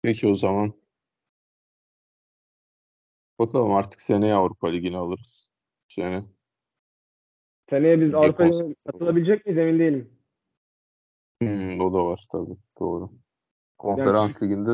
Peki 0.03 0.29
o 0.29 0.35
zaman. 0.35 0.73
Bakalım 3.39 3.73
artık 3.73 4.01
seneye 4.01 4.35
Avrupa 4.35 4.69
Ligi'ni 4.69 4.97
alırız. 4.97 5.51
Sene. 5.99 6.25
Seneye 7.71 8.01
biz 8.01 8.09
Lig 8.09 8.15
Avrupa 8.15 8.45
olsun. 8.49 8.65
Ligi'ne 8.65 8.75
katılabilecek 8.87 9.47
miyiz 9.47 9.59
emin 9.59 9.79
değilim. 9.79 10.11
Hmm, 11.43 11.81
o 11.81 11.95
da 11.95 12.05
var 12.05 12.27
tabii. 12.33 12.57
Doğru. 12.81 13.11
Konferans 13.79 14.43
liginde 14.43 14.71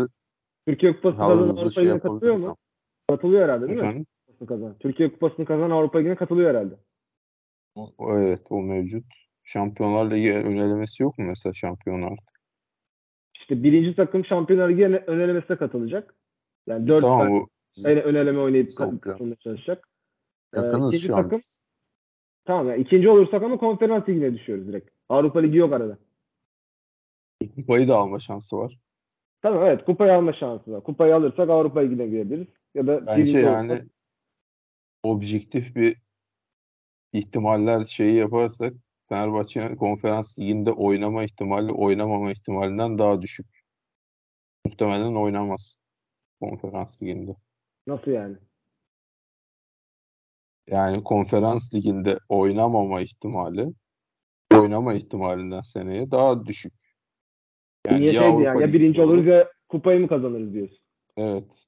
Türkiye 0.66 0.96
Kupası 0.96 1.16
kazanan 1.16 1.48
Avrupa 1.48 1.70
şey 1.70 1.84
Ligi'ne 1.84 1.98
katılıyor 1.98 2.36
mu? 2.36 2.56
Katılıyor 3.08 3.42
herhalde 3.42 3.68
değil 3.68 3.80
mi? 3.80 3.84
Efendim? 3.84 4.06
Kupasını 4.26 4.48
kazanan. 4.48 4.78
Türkiye 4.78 5.12
Kupası'nı 5.12 5.46
kazanan 5.46 5.70
Avrupa 5.70 5.98
Ligi'ne 5.98 6.16
katılıyor 6.16 6.50
herhalde. 6.50 6.74
O- 7.74 8.18
evet 8.18 8.46
o 8.50 8.62
mevcut. 8.62 9.04
Şampiyonlar 9.44 10.10
Ligi 10.10 10.32
ön 10.32 10.56
elemesi 10.56 11.02
yok 11.02 11.18
mu 11.18 11.24
mesela 11.24 11.52
şampiyonlar? 11.52 12.18
İşte 13.34 13.62
birinci 13.62 13.96
takım 13.96 14.24
Şampiyonlar 14.24 14.70
Ligi 14.70 14.84
ön 14.84 14.92
ön 15.06 15.20
elemesine 15.20 15.56
katılacak. 15.56 16.14
Yani 16.66 16.88
dört 16.88 17.00
Tamam 17.00 17.18
tane 17.18 17.30
bu 17.30 17.48
ön 17.86 17.96
ön 17.96 18.14
eleme 18.14 18.38
oynayıp 18.38 18.68
katılmaya 19.02 19.36
çalışacak. 19.36 19.88
Ee, 20.56 20.60
yakınız 20.60 20.88
ikinci 20.94 21.06
şu 21.06 21.16
an. 21.16 21.22
takım 21.22 21.40
tamam 22.44 22.68
yani 22.68 22.82
ikinci 22.82 23.08
olursak 23.08 23.42
ama 23.42 23.56
konferans 23.58 24.08
ligine 24.08 24.34
düşüyoruz 24.34 24.68
direkt. 24.68 24.90
Avrupa 25.08 25.40
Ligi 25.40 25.56
yok 25.58 25.72
arada. 25.72 25.98
Kupayı 27.56 27.88
da 27.88 27.96
alma 27.96 28.20
şansı 28.20 28.56
var. 28.56 28.78
Tamam 29.42 29.62
evet 29.66 29.84
kupayı 29.84 30.12
alma 30.12 30.32
şansı 30.32 30.72
var. 30.72 30.82
Kupayı 30.84 31.14
alırsak 31.16 31.50
Avrupa 31.50 31.80
Ligi'ne 31.80 32.06
girebiliriz. 32.06 32.46
Ya 32.74 32.86
da 32.86 33.06
Bence 33.06 33.38
yani 33.38 33.72
olursak- 33.72 33.88
objektif 35.02 35.76
bir 35.76 35.96
ihtimaller 37.12 37.84
şeyi 37.84 38.14
yaparsak 38.14 38.72
Fenerbahçe'nin 39.08 39.76
konferans 39.76 40.38
liginde 40.38 40.72
oynama 40.72 41.24
ihtimali 41.24 41.72
oynamama 41.72 42.30
ihtimalinden 42.32 42.98
daha 42.98 43.22
düşük. 43.22 43.46
Muhtemelen 44.66 45.14
oynamaz 45.14 45.80
konferans 46.40 47.02
liginde. 47.02 47.36
nasıl 47.86 48.10
yani? 48.10 48.36
Yani 50.70 51.04
konferans 51.04 51.74
liginde 51.74 52.18
oynamama 52.28 53.00
ihtimali 53.00 53.68
oynama 54.60 54.94
ihtimalinden 54.94 55.60
seneye 55.60 56.10
daha 56.10 56.46
düşük. 56.46 56.72
Yani 57.86 58.04
ya 58.04 58.12
şeydi 58.12 58.24
Avrupa 58.24 58.60
ya 58.60 58.72
birinci 58.72 59.02
olur, 59.02 59.12
oluruz 59.12 59.26
ya 59.26 59.48
kupayı 59.68 60.00
mı 60.00 60.08
kazanırız 60.08 60.52
diyorsun. 60.52 60.78
Evet. 61.16 61.66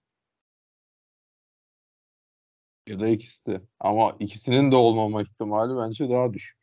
Ya 2.89 3.01
da 3.01 3.09
ikisi 3.09 3.53
de. 3.53 3.61
Ama 3.81 4.17
ikisinin 4.21 4.73
de 4.73 4.77
olmama 4.77 5.23
ihtimali 5.23 5.87
bence 5.87 6.11
daha 6.11 6.33
düşük. 6.33 6.59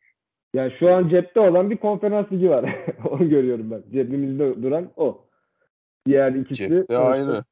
Yani 0.54 0.72
şu 0.78 0.94
an 0.94 1.08
cepte 1.08 1.40
olan 1.40 1.70
bir 1.70 1.76
konferans 1.76 2.32
ligi 2.32 2.50
var. 2.50 2.86
Onu 3.10 3.28
görüyorum 3.28 3.70
ben. 3.70 3.82
Cebimizde 3.92 4.62
duran 4.62 4.92
o. 4.96 5.24
Diğer 6.06 6.32
ikisi 6.32 6.68
Cepte 6.68 6.98
ayrı. 6.98 7.44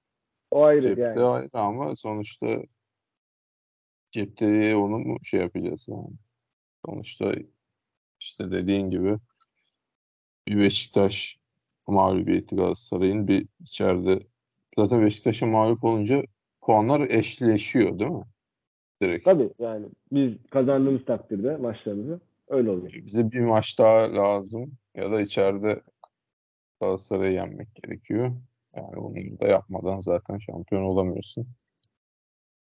O 0.50 0.64
ayrı 0.64 0.82
Cepte 0.82 1.02
yani. 1.02 1.20
ayrı 1.20 1.48
ama 1.52 1.96
sonuçta 1.96 2.46
cepte 4.12 4.76
onu 4.76 4.98
mu 4.98 5.16
şey 5.22 5.40
yapacağız 5.40 5.86
yani. 5.88 6.10
Sonuçta 6.86 7.34
işte 8.20 8.52
dediğin 8.52 8.90
gibi 8.90 9.18
bir 10.48 10.58
Beşiktaş 10.58 11.38
mağlubiyeti 11.86 12.56
Galatasaray'ın 12.56 13.28
bir 13.28 13.46
içeride 13.60 14.20
zaten 14.78 15.04
Beşiktaş'a 15.04 15.46
mağlup 15.46 15.84
olunca 15.84 16.22
puanlar 16.60 17.00
eşleşiyor 17.00 17.98
değil 17.98 18.10
mi? 18.10 18.24
Direkt. 19.02 19.24
Tabii 19.24 19.50
yani 19.58 19.86
biz 20.12 20.32
kazandığımız 20.50 21.04
takdirde 21.04 21.56
maçlarımızı 21.56 22.20
öyle 22.48 22.70
oluyor. 22.70 22.92
Bize 22.92 23.30
bir 23.30 23.40
maç 23.40 23.78
daha 23.78 24.14
lazım 24.14 24.72
ya 24.94 25.12
da 25.12 25.20
içeride 25.20 25.82
Galatasaray'ı 26.80 27.32
yenmek 27.32 27.74
gerekiyor. 27.74 28.36
Yani 28.76 28.96
onu 28.96 29.40
da 29.40 29.46
yapmadan 29.46 30.00
zaten 30.00 30.38
şampiyon 30.38 30.82
olamıyorsun. 30.82 31.46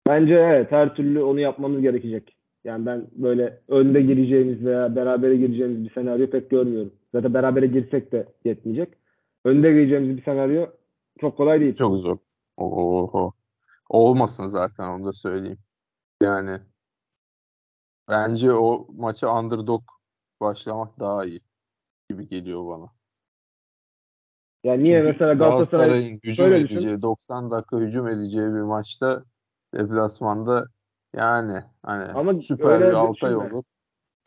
Bence 0.07 0.33
evet 0.33 0.71
her 0.71 0.95
türlü 0.95 1.23
onu 1.23 1.39
yapmamız 1.39 1.81
gerekecek. 1.81 2.37
Yani 2.63 2.85
ben 2.85 3.07
böyle 3.11 3.61
önde 3.67 4.01
gireceğimiz 4.01 4.65
veya 4.65 4.95
berabere 4.95 5.37
gireceğimiz 5.37 5.83
bir 5.83 5.93
senaryo 5.93 6.29
pek 6.29 6.49
görmüyorum. 6.49 6.93
Zaten 7.15 7.33
berabere 7.33 7.67
girsek 7.67 8.11
de 8.11 8.33
yetmeyecek. 8.45 8.93
Önde 9.45 9.71
gireceğimiz 9.71 10.17
bir 10.17 10.23
senaryo 10.23 10.67
çok 11.21 11.37
kolay 11.37 11.59
değil. 11.59 11.75
Çok 11.75 11.97
zor. 11.97 12.17
Oho. 12.57 13.33
Olmasın 13.89 14.45
zaten 14.45 14.89
onu 14.89 15.05
da 15.05 15.13
söyleyeyim. 15.13 15.59
Yani 16.21 16.59
bence 18.09 18.51
o 18.51 18.87
maça 18.97 19.39
underdog 19.39 19.81
başlamak 20.41 20.99
daha 20.99 21.25
iyi 21.25 21.39
gibi 22.09 22.27
geliyor 22.29 22.67
bana. 22.67 22.89
Yani 24.63 24.83
niye 24.83 25.01
Çünkü 25.01 25.11
mesela 25.11 25.33
Galatasaray 25.33 25.87
Galatasaray'ın 25.87 26.19
hücum 26.23 26.51
düşün. 26.51 26.65
edeceği 26.65 27.01
90 27.01 27.51
dakika 27.51 27.77
hücum 27.77 28.07
edeceği 28.07 28.45
bir 28.45 28.61
maçta 28.61 29.23
deplasmanda 29.75 30.65
yani 31.15 31.53
hani 31.83 32.03
Ama 32.03 32.39
süper 32.39 32.79
bir 32.79 32.93
Altay 32.93 33.31
düşünme. 33.31 33.53
olur. 33.53 33.63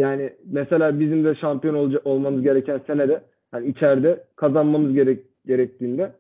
Yani 0.01 0.33
mesela 0.47 1.01
bizim 1.01 1.25
de 1.25 1.35
şampiyon 1.35 1.75
olca- 1.75 2.01
olmamız 2.05 2.43
gereken 2.43 2.81
senede 2.87 3.23
hani 3.51 3.67
içeride 3.69 4.25
kazanmamız 4.37 4.93
gerek 4.95 5.25
gerektiğinde 5.47 6.13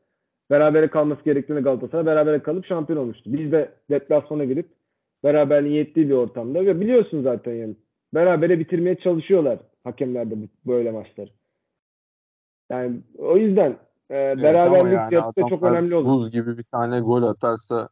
berabere 0.50 0.88
kalması 0.90 1.22
gerektiğinde 1.24 1.60
Galatasaray 1.62 2.06
berabere 2.06 2.42
kalıp 2.42 2.66
şampiyon 2.66 2.98
olmuştu. 3.00 3.32
Biz 3.32 3.52
de 3.52 3.70
deplasmana 3.90 4.44
girip 4.44 4.68
beraberliğin 5.24 5.74
yettiği 5.74 6.08
bir 6.08 6.14
ortamda 6.14 6.66
ve 6.66 6.80
biliyorsun 6.80 7.22
zaten 7.22 7.52
yani 7.54 7.76
berabere 8.14 8.58
bitirmeye 8.58 8.96
çalışıyorlar 8.98 9.58
hakemler 9.84 10.30
de 10.30 10.34
böyle 10.66 10.90
maçları. 10.90 11.30
Yani 12.70 13.00
o 13.18 13.36
yüzden 13.36 13.70
e, 14.10 14.14
Evet 14.16 14.42
beraberlik 14.42 15.12
yani 15.12 15.48
çok 15.50 15.62
önemli 15.62 15.94
olur. 15.94 16.06
buz 16.08 16.30
gibi 16.30 16.58
bir 16.58 16.64
tane 16.64 17.00
gol 17.00 17.22
atarsa 17.22 17.88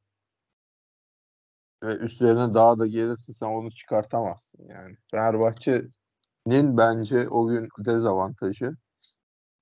ve 1.82 1.96
üstlerine 1.96 2.54
daha 2.54 2.78
da 2.78 2.86
gelirse 2.86 3.32
sen 3.32 3.46
onu 3.46 3.70
çıkartamazsın 3.70 4.68
yani. 4.68 4.96
Fenerbahçe'nin 5.10 6.78
bence 6.78 7.28
o 7.28 7.46
gün 7.48 7.68
dezavantajı 7.78 8.76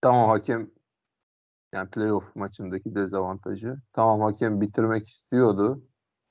tamam 0.01 0.29
hakem 0.29 0.71
yani 1.75 1.91
playoff 1.91 2.37
maçındaki 2.37 2.95
dezavantajı 2.95 3.77
tamam 3.93 4.21
hakem 4.21 4.61
bitirmek 4.61 5.09
istiyordu. 5.09 5.83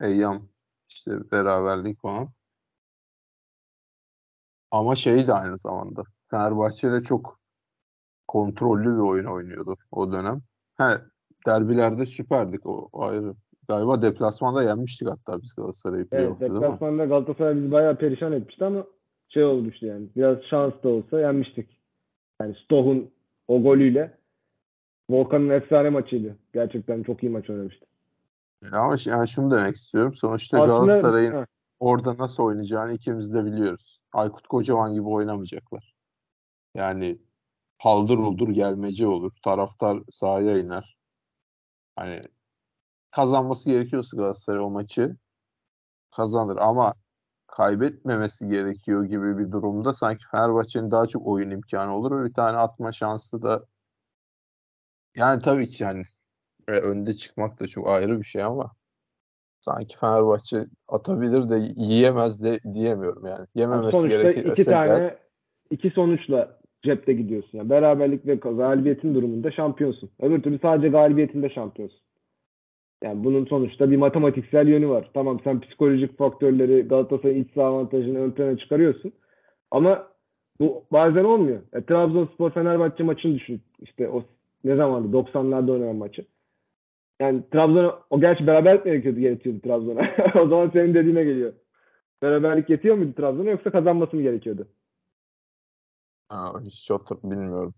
Eyyam 0.02 0.50
işte 0.90 1.32
beraberlik 1.32 2.02
falan. 2.02 2.30
Ama 4.72 4.96
şey 4.96 5.28
de 5.28 5.34
aynı 5.34 5.58
zamanda 5.58 6.04
Fenerbahçe 6.32 6.92
de 6.92 7.04
çok 7.04 7.40
kontrollü 8.28 8.96
bir 8.96 9.02
oyun 9.02 9.26
oynuyordu 9.26 9.78
o 9.92 10.12
dönem. 10.12 10.42
He, 10.78 10.86
derbilerde 11.48 12.06
süperdik 12.06 12.66
o, 12.66 12.90
o 12.94 13.04
ayrı. 13.06 13.36
Galiba 13.68 14.02
deplasmanda 14.02 14.64
yenmiştik 14.64 15.08
hatta 15.10 15.42
biz 15.42 15.54
Galatasaray'ı 15.56 16.02
Evet, 16.02 16.10
playoff'ta 16.12 16.46
mi? 16.48 16.54
deplasmanda 16.56 17.06
Galatasaray 17.06 17.56
bizi 17.56 17.72
bayağı 17.72 17.96
perişan 17.98 18.32
etmişti 18.34 18.66
ama 18.66 18.86
şey 19.30 19.44
olmuştu 19.44 19.86
yani. 19.86 20.08
Biraz 20.16 20.38
şans 20.50 20.74
da 20.84 20.90
olsa 20.90 21.20
yenmiştik. 21.20 21.70
Yani 22.42 22.56
Stoh'un 22.66 23.12
o 23.48 23.62
golüyle 23.64 24.18
Volkan'ın 25.10 25.50
efsane 25.50 25.90
maçıydı. 25.90 26.36
Gerçekten 26.54 27.04
çok 27.04 27.24
iyi 27.24 27.30
maç 27.30 27.50
oynamıştı. 27.50 27.86
Ama 28.72 28.98
ş- 28.98 29.10
yani 29.10 29.28
şunu 29.28 29.52
demek 29.58 29.76
istiyorum. 29.76 30.14
Sonuçta 30.16 30.58
Aslında- 30.64 30.78
Galatasaray'ın 30.80 31.32
Ha, 31.32 31.46
orada 31.80 32.18
nasıl 32.18 32.44
oynayacağını 32.44 32.94
ikimiz 32.94 33.34
de 33.34 33.46
biliyoruz. 33.46 34.02
Aykut 34.14 34.48
Kocaman 34.48 34.94
gibi 34.94 35.08
oynamayacaklar. 35.08 35.96
Yani 36.76 37.18
haldır 37.78 38.18
uldur 38.18 38.50
gelmece 38.50 39.08
olur. 39.08 39.32
Taraftar 39.44 40.00
sahaya 40.10 40.58
iner. 40.58 40.98
Hani 41.96 42.22
kazanması 43.16 43.70
gerekiyorsa 43.70 44.18
Galatasaray 44.18 44.60
o 44.60 44.70
maçı 44.70 45.16
kazanır 46.16 46.58
ama 46.62 46.94
kaybetmemesi 47.48 48.48
gerekiyor 48.48 49.04
gibi 49.04 49.38
bir 49.38 49.52
durumda 49.52 49.94
sanki 49.94 50.24
Fenerbahçe'nin 50.32 50.92
daha 50.92 51.08
çok 51.08 51.28
oyun 51.28 51.50
imkanı 51.50 51.96
olur 51.96 52.22
ve 52.22 52.26
bir 52.26 52.34
tane 52.34 52.58
atma 52.58 52.92
şansı 52.92 53.42
da 53.42 53.66
yani 55.16 55.42
tabii 55.42 55.70
ki 55.70 55.84
yani 55.84 56.04
e, 56.68 56.72
önde 56.72 57.14
çıkmak 57.14 57.60
da 57.60 57.68
çok 57.68 57.88
ayrı 57.88 58.20
bir 58.20 58.26
şey 58.26 58.44
ama 58.44 58.72
sanki 59.62 59.98
Fenerbahçe 59.98 60.58
atabilir 60.88 61.50
de 61.50 61.56
yiyemez 61.76 62.44
de 62.44 62.60
diyemiyorum 62.74 63.26
yani. 63.26 63.48
Yememesi 63.56 63.92
Sonuçta 63.92 64.18
gerekirse 64.22 64.52
iki 64.52 64.66
tane 64.66 64.92
eğer- 64.92 65.20
iki 65.70 65.90
sonuçla 65.90 66.60
cepte 66.84 67.14
gidiyorsun. 67.14 67.58
Yani 67.58 67.70
beraberlik 67.70 68.26
ve 68.26 68.36
galibiyetin 68.36 69.16
durumunda 69.16 69.52
şampiyonsun. 69.52 70.12
Öbür 70.20 70.44
türlü 70.44 70.60
sadece 70.60 70.90
galibiyetinde 70.90 71.50
şampiyonsun. 71.50 72.05
Yani 73.04 73.24
bunun 73.24 73.46
sonuçta 73.46 73.92
bir 73.92 73.98
matematiksel 73.98 74.68
yönü 74.68 74.90
var. 74.90 75.10
Tamam 75.14 75.40
sen 75.44 75.60
psikolojik 75.60 76.18
faktörleri 76.18 76.82
Galatasaray'ın 76.82 77.44
iç 77.44 77.54
saha 77.54 77.66
avantajını 77.66 78.20
ön 78.20 78.32
plana 78.32 78.58
çıkarıyorsun. 78.58 79.14
Ama 79.72 80.08
bu 80.60 80.84
bazen 80.92 81.24
olmuyor. 81.24 81.62
E, 81.74 81.86
Trabzonspor 81.86 82.52
Fenerbahçe 82.52 83.04
maçını 83.04 83.36
düşün. 83.36 83.62
İşte 83.80 84.10
o 84.10 84.24
ne 84.64 84.76
zamandı? 84.76 85.18
90'larda 85.18 85.72
oynanan 85.72 85.96
maçı. 85.96 86.26
Yani 87.20 87.44
Trabzon'a 87.52 88.00
o 88.10 88.20
gerçi 88.20 88.48
beraberlik 88.48 88.86
mi 88.86 88.92
gerekiyordu, 88.92 89.20
gerekiyordu 89.20 89.60
Trabzon'a. 89.62 90.02
o 90.44 90.48
zaman 90.48 90.70
senin 90.70 90.94
dediğine 90.94 91.24
geliyor. 91.24 91.54
Beraberlik 92.22 92.70
yetiyor 92.70 92.96
muydu 92.96 93.14
Trabzon'a 93.14 93.50
yoksa 93.50 93.72
kazanması 93.72 94.16
mı 94.16 94.22
gerekiyordu? 94.22 94.68
Ha, 96.30 96.54
hiç 96.64 96.90
hatır 96.90 97.18
bilmiyorum. 97.24 97.74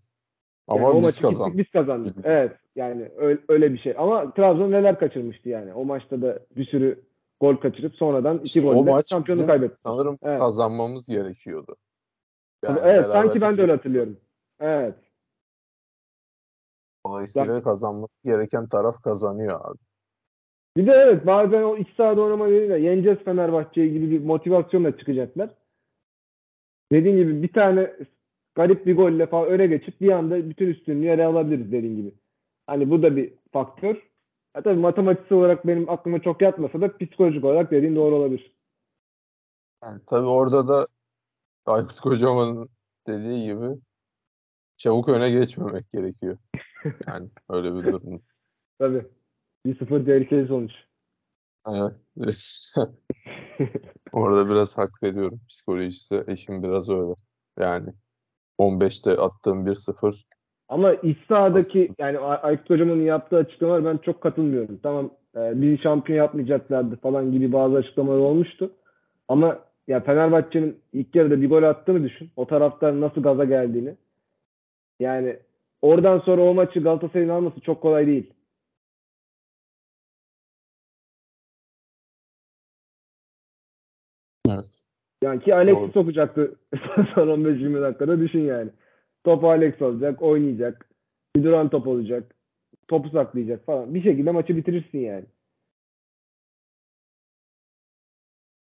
Yani 0.68 0.80
Ama 0.80 0.90
o 0.90 0.96
biz 0.96 1.04
maçı 1.04 1.22
kazandık. 1.22 1.58
biz 1.58 1.70
kazandık. 1.70 2.16
Evet. 2.24 2.52
Yani 2.76 3.10
öyle, 3.16 3.40
öyle 3.48 3.72
bir 3.72 3.78
şey. 3.78 3.94
Ama 3.98 4.34
Trabzon 4.34 4.70
neler 4.70 4.98
kaçırmıştı 4.98 5.48
yani. 5.48 5.74
O 5.74 5.84
maçta 5.84 6.22
da 6.22 6.38
bir 6.56 6.64
sürü 6.64 7.02
gol 7.40 7.56
kaçırıp 7.56 7.94
sonradan 7.94 8.36
iki 8.38 8.44
İşte 8.44 8.68
o 8.68 8.84
golle 8.84 9.02
şampiyonu 9.06 9.46
kaybetti. 9.46 9.80
sanırım 9.80 10.18
Evet. 10.22 10.38
kazanmamız 10.40 11.06
gerekiyordu. 11.06 11.76
Yani 12.64 12.78
evet 12.82 13.04
sanki 13.04 13.40
ben 13.40 13.56
de 13.56 13.62
öyle 13.62 13.72
hatırlıyorum. 13.72 14.16
Evet. 14.60 14.94
Dolayısıyla 17.06 17.62
kazanması 17.62 18.24
gereken 18.24 18.68
taraf 18.68 19.02
kazanıyor 19.02 19.60
abi. 19.64 19.78
Bir 20.76 20.86
de 20.86 20.92
evet 20.92 21.26
bazen 21.26 21.62
o 21.62 21.76
iç 21.76 21.88
sahada 21.96 22.20
oynama 22.20 22.46
nedeniyle 22.46 22.78
yeneceğiz 22.80 23.18
Fenerbahçe'yi 23.18 23.92
gibi 23.92 24.10
bir 24.10 24.24
motivasyonla 24.24 24.98
çıkacaklar. 24.98 25.50
Dediğin 26.92 27.16
gibi 27.16 27.42
bir 27.42 27.52
tane 27.52 27.92
garip 28.58 28.86
bir 28.86 28.96
golle 28.96 29.26
falan 29.26 29.48
öne 29.48 29.66
geçip 29.66 30.00
bir 30.00 30.10
anda 30.10 30.50
bütün 30.50 30.66
üstünlüğü 30.66 31.06
ele 31.06 31.24
alabiliriz 31.24 31.72
dediğin 31.72 31.96
gibi. 31.96 32.14
Hani 32.66 32.90
bu 32.90 33.02
da 33.02 33.16
bir 33.16 33.34
faktör. 33.52 33.96
Ha, 34.52 34.62
tabii 34.62 34.80
matematiksel 34.80 35.38
olarak 35.38 35.66
benim 35.66 35.90
aklıma 35.90 36.22
çok 36.22 36.42
yatmasa 36.42 36.80
da 36.80 36.98
psikolojik 36.98 37.44
olarak 37.44 37.70
dediğin 37.70 37.96
doğru 37.96 38.14
olabilir. 38.14 38.52
Yani 39.82 40.00
tabii 40.06 40.26
orada 40.26 40.68
da 40.68 40.88
Aykut 41.66 42.00
Kocaman'ın 42.00 42.68
dediği 43.06 43.44
gibi 43.44 43.80
çabuk 44.76 45.08
öne 45.08 45.30
geçmemek 45.30 45.90
gerekiyor. 45.90 46.38
Yani 47.06 47.30
öyle 47.48 47.74
bir 47.74 47.84
durum. 47.84 48.22
Tabii. 48.78 49.06
1-0 49.66 50.04
tehlikeli 50.04 50.48
sonuç. 50.48 50.72
Evet. 51.66 51.94
Orada 54.12 54.50
biraz 54.50 54.78
hak 54.78 55.02
veriyorum. 55.02 55.40
Psikolojisi 55.48 56.24
eşim 56.26 56.62
biraz 56.62 56.90
öyle. 56.90 57.14
Yani 57.58 57.92
15'te 58.58 59.10
attığım 59.10 59.66
1-0 59.66 60.24
Ama 60.68 60.94
iç 60.94 61.18
sahadaki 61.28 61.82
Aslında. 61.90 62.06
yani 62.08 62.18
Ay- 62.18 62.38
Aykut 62.42 62.70
Hocam'ın 62.70 63.00
yaptığı 63.00 63.36
açıklamalar 63.36 63.84
ben 63.84 63.96
çok 63.96 64.20
katılmıyorum. 64.20 64.80
Tamam 64.82 65.10
e, 65.36 65.62
bizi 65.62 65.82
şampiyon 65.82 66.18
yapmayacaklardı 66.18 66.96
falan 66.96 67.32
gibi 67.32 67.52
bazı 67.52 67.76
açıklamalar 67.76 68.18
olmuştu. 68.18 68.70
Ama 69.28 69.58
ya 69.88 70.00
Fenerbahçe'nin 70.00 70.78
ilk 70.92 71.14
yarıda 71.14 71.40
bir 71.40 71.48
gol 71.50 71.62
attığını 71.62 72.04
düşün. 72.04 72.30
O 72.36 72.46
taraftar 72.46 73.00
nasıl 73.00 73.22
gaza 73.22 73.44
geldiğini. 73.44 73.94
Yani 75.00 75.36
oradan 75.82 76.18
sonra 76.18 76.42
o 76.42 76.54
maçı 76.54 76.80
Galatasaray'ın 76.80 77.28
alması 77.28 77.60
çok 77.60 77.80
kolay 77.82 78.06
değil. 78.06 78.30
Yani 85.22 85.40
ki 85.44 85.54
Alex'i 85.54 85.80
Doğru. 85.80 85.92
sokacaktı 85.92 86.56
son 87.14 87.28
15-20 87.28 87.82
dakikada 87.82 88.20
düşün 88.20 88.40
yani. 88.40 88.70
Top 89.24 89.44
Alex 89.44 89.82
olacak, 89.82 90.22
oynayacak. 90.22 90.88
Bir 91.36 91.44
duran 91.44 91.68
top 91.68 91.86
olacak. 91.86 92.34
Topu 92.88 93.10
saklayacak 93.10 93.66
falan. 93.66 93.94
Bir 93.94 94.02
şekilde 94.02 94.30
maçı 94.30 94.56
bitirirsin 94.56 94.98
yani. 94.98 95.26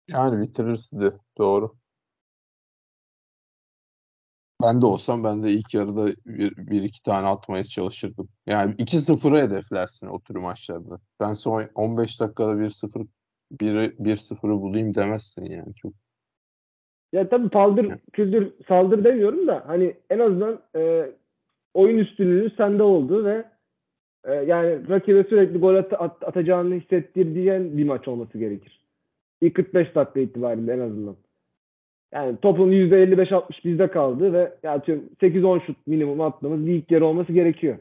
Yani 0.09 0.43
bitirirdi. 0.43 1.17
Doğru. 1.39 1.77
Ben 4.63 4.83
de 4.83 4.87
olsam 4.87 5.25
ben 5.25 5.43
de 5.43 5.51
ilk 5.51 5.75
yarıda 5.75 6.07
bir, 6.27 6.57
bir 6.57 6.83
iki 6.83 7.03
tane 7.03 7.27
atmaya 7.27 7.65
çalışırdım. 7.65 8.29
Yani 8.47 8.75
2-0'ı 8.75 9.39
hedeflersin 9.39 10.07
o 10.07 10.21
tür 10.21 10.37
maçlarda. 10.37 11.01
Ben 11.21 11.33
son 11.33 11.65
15 11.75 12.21
dakikada 12.21 12.53
1-0 12.53 13.07
1 13.51 13.75
1-0'ı 13.99 14.61
bulayım 14.61 14.95
demezsin 14.95 15.45
yani 15.45 15.75
çok. 15.75 15.93
Ya 17.13 17.29
tabii 17.29 17.49
paldır, 17.49 17.87
küldür, 18.13 18.53
saldır 18.69 19.05
demiyorum 19.05 19.47
da 19.47 19.63
hani 19.67 19.95
en 20.11 20.19
azından 20.19 20.61
e, 20.77 21.11
oyun 21.75 21.99
üstünlüğü 21.99 22.51
sende 22.57 22.83
oldu 22.83 23.25
ve 23.25 23.45
e, 24.25 24.35
yani 24.35 24.89
rakibe 24.89 25.25
sürekli 25.25 25.59
gol 25.59 25.75
at- 25.75 25.93
at- 26.03 26.23
atacağını 26.25 26.75
hissettirdiğin 26.75 27.79
bir 27.79 27.85
maç 27.85 28.09
olması 28.09 28.39
gerekir. 28.39 28.83
İlk 29.41 29.55
45 29.55 29.95
dakika 29.95 30.21
itibariyle 30.21 30.73
en 30.73 30.79
azından. 30.79 31.17
Yani 32.13 32.37
topun 32.43 32.73
%55-60 32.73 33.65
bizde 33.65 33.89
kaldı 33.91 34.33
ve 34.33 34.53
ya 34.63 34.73
atıyorum 34.73 35.05
8-10 35.21 35.67
şut 35.67 35.87
minimum 35.87 36.21
attığımız 36.21 36.67
bir 36.67 36.73
ilk 36.75 36.91
yarı 36.91 37.07
olması 37.07 37.33
gerekiyor. 37.33 37.77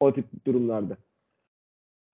O 0.00 0.12
tip 0.12 0.24
durumlarda. 0.46 0.96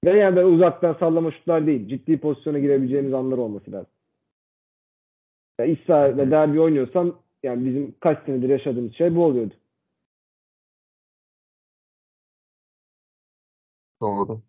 Ve 0.05 0.11
yani 0.19 0.37
böyle 0.37 0.47
uzaktan 0.47 0.95
sallama 1.01 1.31
şutlar 1.31 1.67
değil. 1.67 1.88
Ciddi 1.88 2.19
pozisyona 2.19 2.59
girebileceğimiz 2.59 3.12
anlar 3.14 3.38
olması 3.38 3.73
lazım. 3.73 3.94
Ya 5.59 5.67
iç 5.67 5.87
saha 5.87 6.09
Hı 6.09 6.17
ve 6.17 6.27
hı. 6.27 6.31
derbi 6.31 6.61
oynuyorsan 6.61 7.14
yani 7.43 7.64
bizim 7.64 7.95
kaç 8.01 8.25
senedir 8.27 8.49
yaşadığımız 8.49 8.95
şey 8.95 9.14
bu 9.14 9.25
oluyordu. 9.25 9.55
Doğru. 14.03 14.43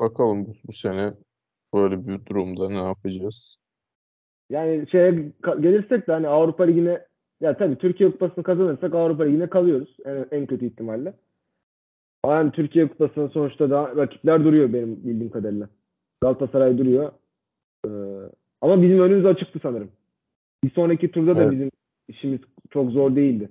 Bakalım 0.00 0.46
bu, 0.46 0.54
bu 0.66 0.72
sene 0.72 1.14
böyle 1.74 2.06
bir 2.06 2.26
durumda 2.26 2.68
ne 2.68 2.82
yapacağız? 2.82 3.56
Yani 4.50 4.86
şeye 4.90 5.32
gelirsek 5.60 6.08
de 6.08 6.12
hani 6.12 6.28
Avrupa 6.28 6.64
Ligi'ne 6.64 7.06
ya 7.40 7.56
tabii 7.56 7.78
Türkiye 7.78 8.10
Kupası'nı 8.10 8.44
kazanırsak 8.44 8.94
Avrupa 8.94 9.24
Ligi'ne 9.24 9.50
kalıyoruz 9.50 9.96
en, 10.04 10.26
en 10.30 10.46
kötü 10.46 10.66
ihtimalle. 10.66 11.14
Ama 12.22 12.34
yani 12.34 12.52
Türkiye 12.52 12.88
Kupası'nın 12.88 13.28
sonuçta 13.28 13.70
da 13.70 13.96
rakipler 13.96 14.44
duruyor 14.44 14.72
benim 14.72 14.96
bildiğim 15.04 15.30
kadarıyla. 15.30 15.68
Galatasaray 16.20 16.78
duruyor. 16.78 17.12
Ee, 17.86 17.90
ama 18.60 18.82
bizim 18.82 19.00
önümüz 19.00 19.26
açıktı 19.26 19.58
sanırım. 19.62 19.92
Bir 20.64 20.70
sonraki 20.70 21.10
turda 21.10 21.36
da 21.36 21.42
Evet. 21.42 21.52
bizim 21.52 21.70
işimiz 22.08 22.40
çok 22.70 22.90
zor 22.90 23.16
değildi 23.16 23.48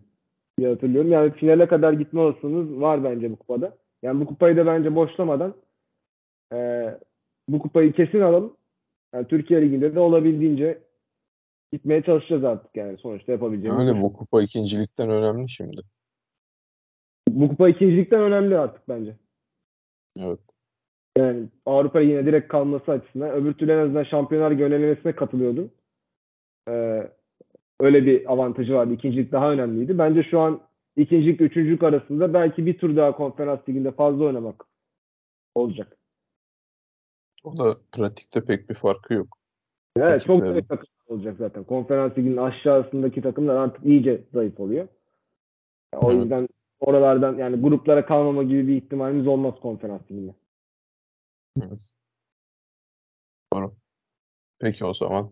diye 0.58 0.70
hatırlıyorum. 0.70 1.12
Yani 1.12 1.32
finale 1.32 1.68
kadar 1.68 1.94
gitme 1.94 2.22
olasılığımız 2.22 2.82
var 2.82 3.04
bence 3.04 3.32
bu 3.32 3.36
kupada. 3.36 3.78
Yani 4.04 4.22
bu 4.22 4.26
kupayı 4.26 4.58
da 4.58 4.66
bence 4.66 4.96
boşlamadan 4.96 5.54
e, 6.54 6.90
bu 7.48 7.60
kupayı 7.60 7.94
kesin 7.94 8.22
alalım. 8.22 8.58
Yani 9.14 9.28
Türkiye 9.28 9.62
Ligi'nde 9.62 9.96
de 9.96 10.00
olabildiğince 10.00 10.80
gitmeye 11.72 12.02
çalışacağız 12.02 12.44
artık 12.44 12.76
yani 12.76 12.98
sonuçta 12.98 13.32
yapabileceğimiz. 13.32 13.80
Öyle 13.80 14.00
bu. 14.00 14.04
bu 14.04 14.14
kupa 14.14 14.42
ikincilikten 14.42 15.10
önemli 15.10 15.50
şimdi. 15.50 15.82
Bu 17.30 17.48
kupa 17.48 17.70
ikincilikten 17.70 18.22
önemli 18.22 18.58
artık 18.58 18.90
bence. 18.90 19.16
Evet. 20.18 20.40
Yani 21.18 21.48
Avrupa 21.66 22.00
Ligi'ne 22.00 22.26
direkt 22.26 22.48
kalması 22.48 22.92
açısından. 22.92 23.32
Öbür 23.32 23.54
türlü 23.54 23.72
en 23.72 23.78
azından 23.78 24.04
Şampiyonlar 24.04 24.52
Ligi 24.52 24.64
önelemesine 24.64 25.16
Ee, 26.70 27.12
öyle 27.80 28.06
bir 28.06 28.32
avantajı 28.34 28.74
vardı. 28.74 28.94
İkincilik 28.94 29.32
daha 29.32 29.52
önemliydi. 29.52 29.98
Bence 29.98 30.24
şu 30.24 30.40
an 30.40 30.62
ikincilik 30.96 31.42
üçüncülük 31.42 31.84
arasında 31.84 32.34
belki 32.34 32.66
bir 32.66 32.78
tur 32.78 32.96
daha 32.96 33.16
konferans 33.16 33.60
liginde 33.70 33.92
fazla 33.92 34.24
oynamak 34.24 34.66
olacak. 35.56 35.98
O 37.44 37.58
da 37.58 37.76
pratikte 37.92 38.46
pek 38.46 38.70
bir 38.70 38.76
farkı 38.76 39.14
yok. 39.14 39.38
Evet 39.98 40.22
çok 40.22 40.30
Rakiplerin. 40.30 40.52
zayıf 40.54 40.70
takım 40.70 40.88
olacak 41.08 41.36
zaten. 41.40 41.64
Konferans 41.64 42.18
liginin 42.18 42.38
aşağısındaki 42.38 43.22
takımlar 43.22 43.56
artık 43.56 43.86
iyice 43.86 44.24
zayıf 44.34 44.60
oluyor. 44.60 44.88
O 45.94 46.12
Evet. 46.12 46.22
yüzden 46.22 46.48
oralardan 46.80 47.38
yani 47.38 47.62
gruplara 47.62 48.06
kalmama 48.06 48.44
gibi 48.44 48.68
bir 48.68 48.76
ihtimalimiz 48.76 49.28
olmaz 49.28 49.54
konferans 49.62 50.02
liginde. 50.12 50.36
Evet. 51.62 51.94
Doğru. 53.54 53.74
Peki 54.60 54.86
o 54.86 54.94
zaman. 54.94 55.32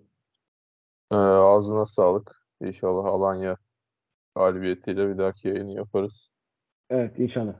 Ee, 1.13 1.15
ağzına 1.15 1.85
sağlık. 1.85 2.45
İnşallah 2.61 3.05
Alanya 3.05 3.57
galibiyetiyle 4.35 5.09
bir 5.09 5.17
dahaki 5.17 5.47
yayını 5.47 5.71
yaparız. 5.71 6.29
Evet 6.89 7.19
inşallah. 7.19 7.53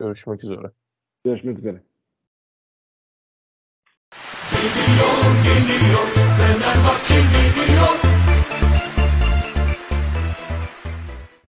Görüşmek 0.00 0.44
üzere. 0.44 0.70
Görüşmek 1.24 1.58
üzere. 1.58 1.82
Geliyor 4.52 5.44
geliyor 5.44 6.06
Fenerbahçe 6.14 8.05